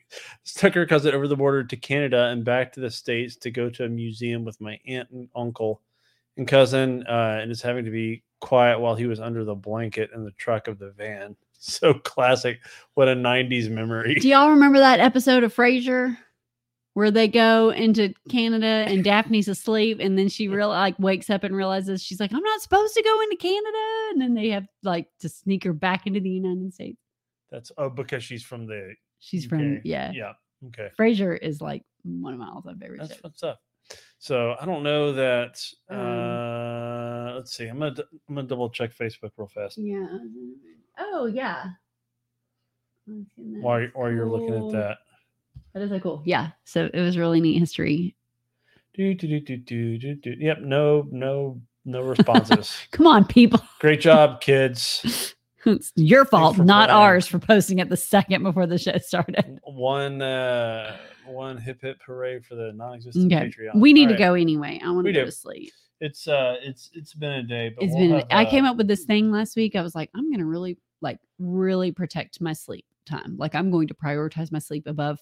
[0.56, 3.70] Took her cousin over the border to Canada and back to the States to go
[3.70, 5.82] to a museum with my aunt and uncle
[6.38, 10.10] and cousin, uh, and is having to be quiet while he was under the blanket
[10.16, 11.36] in the truck of the van.
[11.62, 12.62] So classic.
[12.94, 14.16] What a 90s memory.
[14.16, 16.18] Do y'all remember that episode of Frasier
[17.00, 21.46] where they go into Canada and Daphne's asleep and then she real like wakes up
[21.46, 24.10] and realizes she's like, I'm not supposed to go into Canada.
[24.12, 26.98] And then they have like to sneak her back into the United States.
[27.50, 30.12] That's oh, because she's from the She's from yeah.
[30.14, 30.34] Yeah.
[30.68, 30.90] Okay.
[31.00, 33.24] Frasier is like one of my all-time favorite That's shows.
[33.24, 33.62] what's up.
[34.18, 35.64] So I don't know that.
[35.90, 37.68] Um, Uh, let's see.
[37.68, 37.96] I'm gonna
[38.28, 40.06] I'm gonna double check Facebook real fast Yeah.
[40.98, 41.64] Oh yeah.
[43.06, 44.98] While while you're looking at that.
[45.80, 46.22] That is like cool.
[46.26, 46.50] Yeah.
[46.66, 48.14] So it was really neat history.
[48.94, 50.36] Do, do, do, do, do, do, do.
[50.38, 50.60] Yep.
[50.60, 51.08] No.
[51.10, 51.62] No.
[51.86, 52.76] No responses.
[52.92, 53.62] Come on, people.
[53.80, 55.34] Great job, kids.
[55.66, 57.02] it's your fault, not playing.
[57.02, 59.62] ours, for posting it the second before the show started.
[59.64, 63.46] One uh one hip hip hooray for the non-existent Okay.
[63.48, 63.80] Patreon.
[63.80, 64.32] We need All to right.
[64.32, 64.82] go anyway.
[64.84, 65.72] I want to go to sleep.
[66.02, 68.72] It's uh it's it's been a day, but It's we'll been have, I came uh,
[68.72, 69.78] up with this thing last week.
[69.78, 73.38] I was like, I'm gonna really like really protect my sleep time.
[73.38, 75.20] Like I'm going to prioritize my sleep above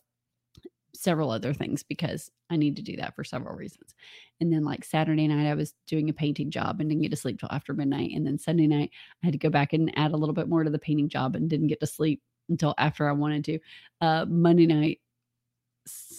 [0.97, 3.95] several other things because I need to do that for several reasons.
[4.41, 7.17] And then like Saturday night, I was doing a painting job and didn't get to
[7.17, 8.11] sleep till after midnight.
[8.15, 8.91] And then Sunday night,
[9.23, 11.35] I had to go back and add a little bit more to the painting job
[11.35, 13.59] and didn't get to sleep until after I wanted to.
[14.01, 14.99] Uh, Monday night,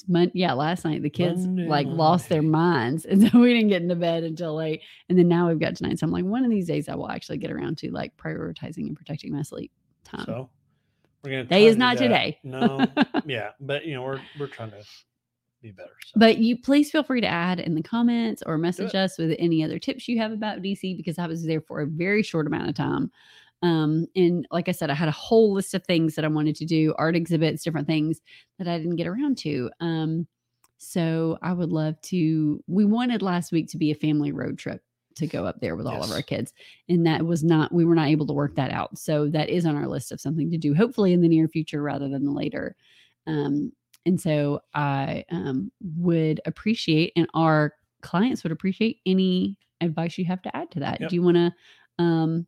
[0.06, 3.68] Mon- yeah, last night the kids Monday like lost their minds, and so we didn't
[3.68, 4.80] get into bed until late.
[5.08, 5.98] And then now we've got tonight.
[5.98, 8.86] So I'm like, one of these days I will actually get around to like prioritizing
[8.86, 9.70] and protecting my sleep
[10.04, 10.24] time.
[10.24, 10.48] So
[11.22, 11.44] we're gonna.
[11.44, 12.02] Day is to not that.
[12.02, 12.38] today.
[12.42, 12.86] No.
[13.26, 14.82] yeah, but you know we're we're trying to
[15.62, 15.90] be better.
[16.04, 16.12] So.
[16.18, 19.64] But you please feel free to add in the comments or message us with any
[19.64, 22.68] other tips you have about DC because I was there for a very short amount
[22.68, 23.10] of time.
[23.62, 26.54] Um, and like I said, I had a whole list of things that I wanted
[26.56, 28.20] to do, art exhibits, different things
[28.58, 29.70] that I didn't get around to.
[29.80, 30.28] Um,
[30.78, 32.62] so I would love to.
[32.68, 34.80] We wanted last week to be a family road trip
[35.18, 36.52] to go up there with all of our kids,
[36.88, 37.72] and that was not.
[37.72, 38.98] We were not able to work that out.
[38.98, 41.82] So that is on our list of something to do, hopefully in the near future
[41.82, 42.76] rather than the later.
[43.26, 43.72] Um,
[44.06, 50.42] and so I um, would appreciate, and our clients would appreciate any advice you have
[50.42, 51.00] to add to that.
[51.00, 51.10] Yep.
[51.10, 51.52] Do you want to
[52.02, 52.46] um,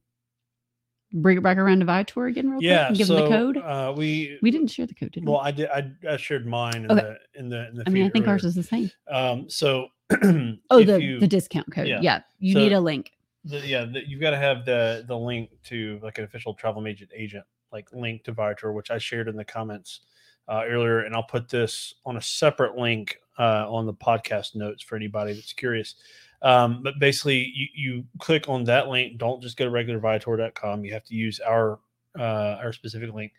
[1.12, 2.88] bring it back around to Viator again, real quick, yeah.
[2.88, 3.56] and give so them the code?
[3.58, 5.32] Uh, we we didn't share the code, did we?
[5.32, 5.68] Well, I did.
[5.68, 7.16] I, I shared mine in Okay.
[7.34, 7.84] the in the in the.
[7.86, 8.90] I mean, I think ours is the same.
[9.10, 9.50] Um.
[9.50, 9.88] So.
[10.70, 11.86] Oh, the you- the discount code.
[11.88, 12.00] yeah.
[12.02, 13.12] Yeah, you So- need a link.
[13.44, 16.86] the, yeah, the, you've got to have the the link to like an official travel
[16.86, 20.00] agent agent like link to Viator, which I shared in the comments
[20.48, 24.82] uh, earlier, and I'll put this on a separate link uh, on the podcast notes
[24.82, 25.94] for anybody that's curious.
[26.42, 29.18] Um, but basically, you, you click on that link.
[29.18, 30.84] Don't just go to regular Viator.com.
[30.84, 31.78] You have to use our
[32.18, 33.32] uh, our specific link,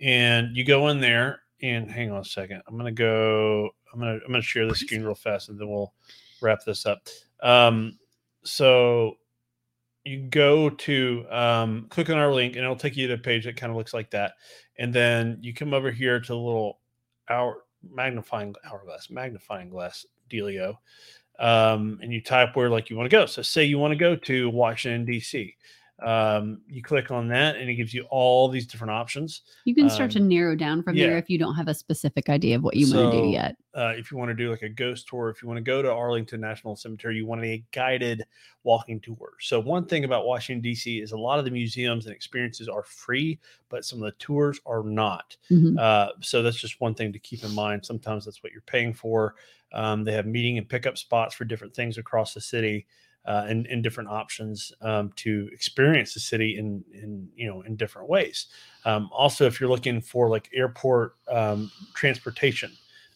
[0.00, 1.40] and you go in there.
[1.62, 3.70] And hang on a second, I'm gonna go.
[3.92, 5.92] I'm gonna I'm gonna share the screen real fast, and then we'll
[6.40, 7.08] wrap this up.
[7.42, 7.98] Um,
[8.44, 9.16] so
[10.04, 13.44] you go to um, click on our link and it'll take you to a page
[13.44, 14.34] that kind of looks like that.
[14.78, 16.80] And then you come over here to the little
[17.28, 20.76] hour magnifying hourglass magnifying glass dealio.
[21.38, 23.26] Um, and you type where like you want to go.
[23.26, 25.54] So say you want to go to washington dc
[26.04, 29.88] um, you click on that and it gives you all these different options You can
[29.88, 31.06] start to um, narrow down from yeah.
[31.06, 33.56] there if you don't have a specific idea of what you want to do yet.
[33.74, 35.80] uh, if you want to do like a ghost tour, if you want to go
[35.82, 38.22] to Arlington National Cemetery, you want a guided
[38.64, 39.32] walking tour.
[39.40, 41.00] So, one thing about Washington, D.C.
[41.00, 43.38] is a lot of the museums and experiences are free,
[43.68, 45.36] but some of the tours are not.
[45.50, 45.78] Mhm.
[45.78, 47.84] Uh, so, that's just one thing to keep in mind.
[47.84, 49.34] Sometimes that's what you're paying for.
[49.72, 52.86] Um, they have meeting and pickup spots for different things across the city.
[53.24, 57.76] Uh, and, and different options um, to experience the city in, in you know in
[57.76, 58.48] different ways.
[58.84, 62.72] Um, also, if you're looking for like airport um, transportation,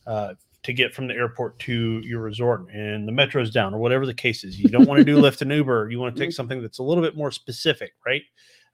[0.06, 0.34] uh,
[0.66, 4.12] to get from the airport to your resort and the metro's down or whatever the
[4.12, 4.58] case is.
[4.58, 5.88] You don't want to do Lyft and Uber.
[5.90, 8.22] You want to take something that's a little bit more specific, right?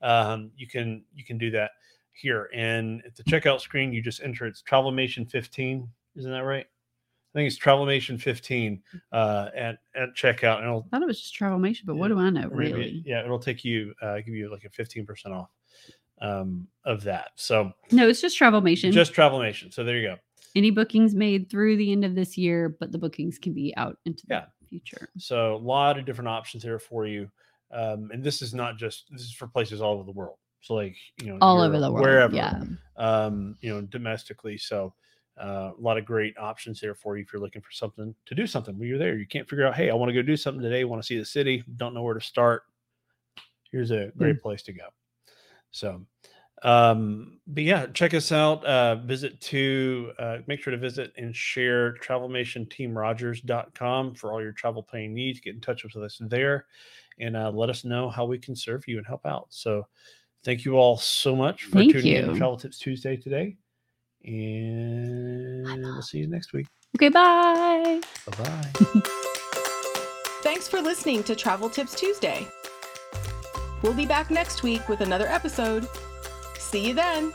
[0.00, 1.72] Um, you can you can do that
[2.12, 2.48] here.
[2.54, 5.86] And at the checkout screen, you just enter it's Travelmation 15.
[6.16, 6.66] Isn't that right?
[7.34, 11.20] I think it's Travelmation 15 uh, at at checkout, and it'll I thought it was
[11.20, 13.02] just Travelmation, but what do I know, maybe- really?
[13.06, 15.48] yeah, it'll take you uh, give you like a 15% off
[16.20, 17.30] um, of that.
[17.36, 18.92] So No, it's just Travelmation.
[18.92, 19.72] just Travelmation.
[19.72, 20.16] So there you go.
[20.54, 23.96] Any bookings made through the end of this year, but the bookings can be out
[24.04, 24.44] into Yeah.
[24.60, 25.08] the future.
[25.16, 27.30] So a lot of different options here for you.
[27.70, 30.36] Um, and this is not just this is for places all over the world.
[30.60, 32.04] So like you know All Europe, over the world.
[32.04, 32.62] wherever, Yeah.
[32.98, 34.58] um, you know domestically.
[34.58, 34.92] So
[35.40, 38.34] uh, a lot of great options there for you if you're looking for something to
[38.34, 39.16] do something when you're there.
[39.16, 40.84] You can't figure out, hey, I want to go do something today.
[40.84, 41.64] Want to see the city?
[41.76, 42.64] Don't know where to start.
[43.70, 44.88] Here's a great place to go.
[45.70, 46.02] So,
[46.62, 48.62] um, but yeah, check us out.
[48.64, 54.82] Uh, visit to uh, make sure to visit and share travelmationteamrogers.com for all your travel
[54.82, 55.40] planning needs.
[55.40, 56.66] Get in touch with us there
[57.18, 59.46] and uh, let us know how we can serve you and help out.
[59.48, 59.86] So,
[60.44, 62.34] thank you all so much for Thank tuning in to.
[62.34, 63.56] Travel Tips Tuesday today.
[64.24, 66.66] And we'll see you next week.
[66.96, 68.00] Okay, bye.
[68.26, 68.70] Bye bye.
[70.42, 72.46] Thanks for listening to Travel Tips Tuesday.
[73.82, 75.88] We'll be back next week with another episode.
[76.58, 77.32] See you then.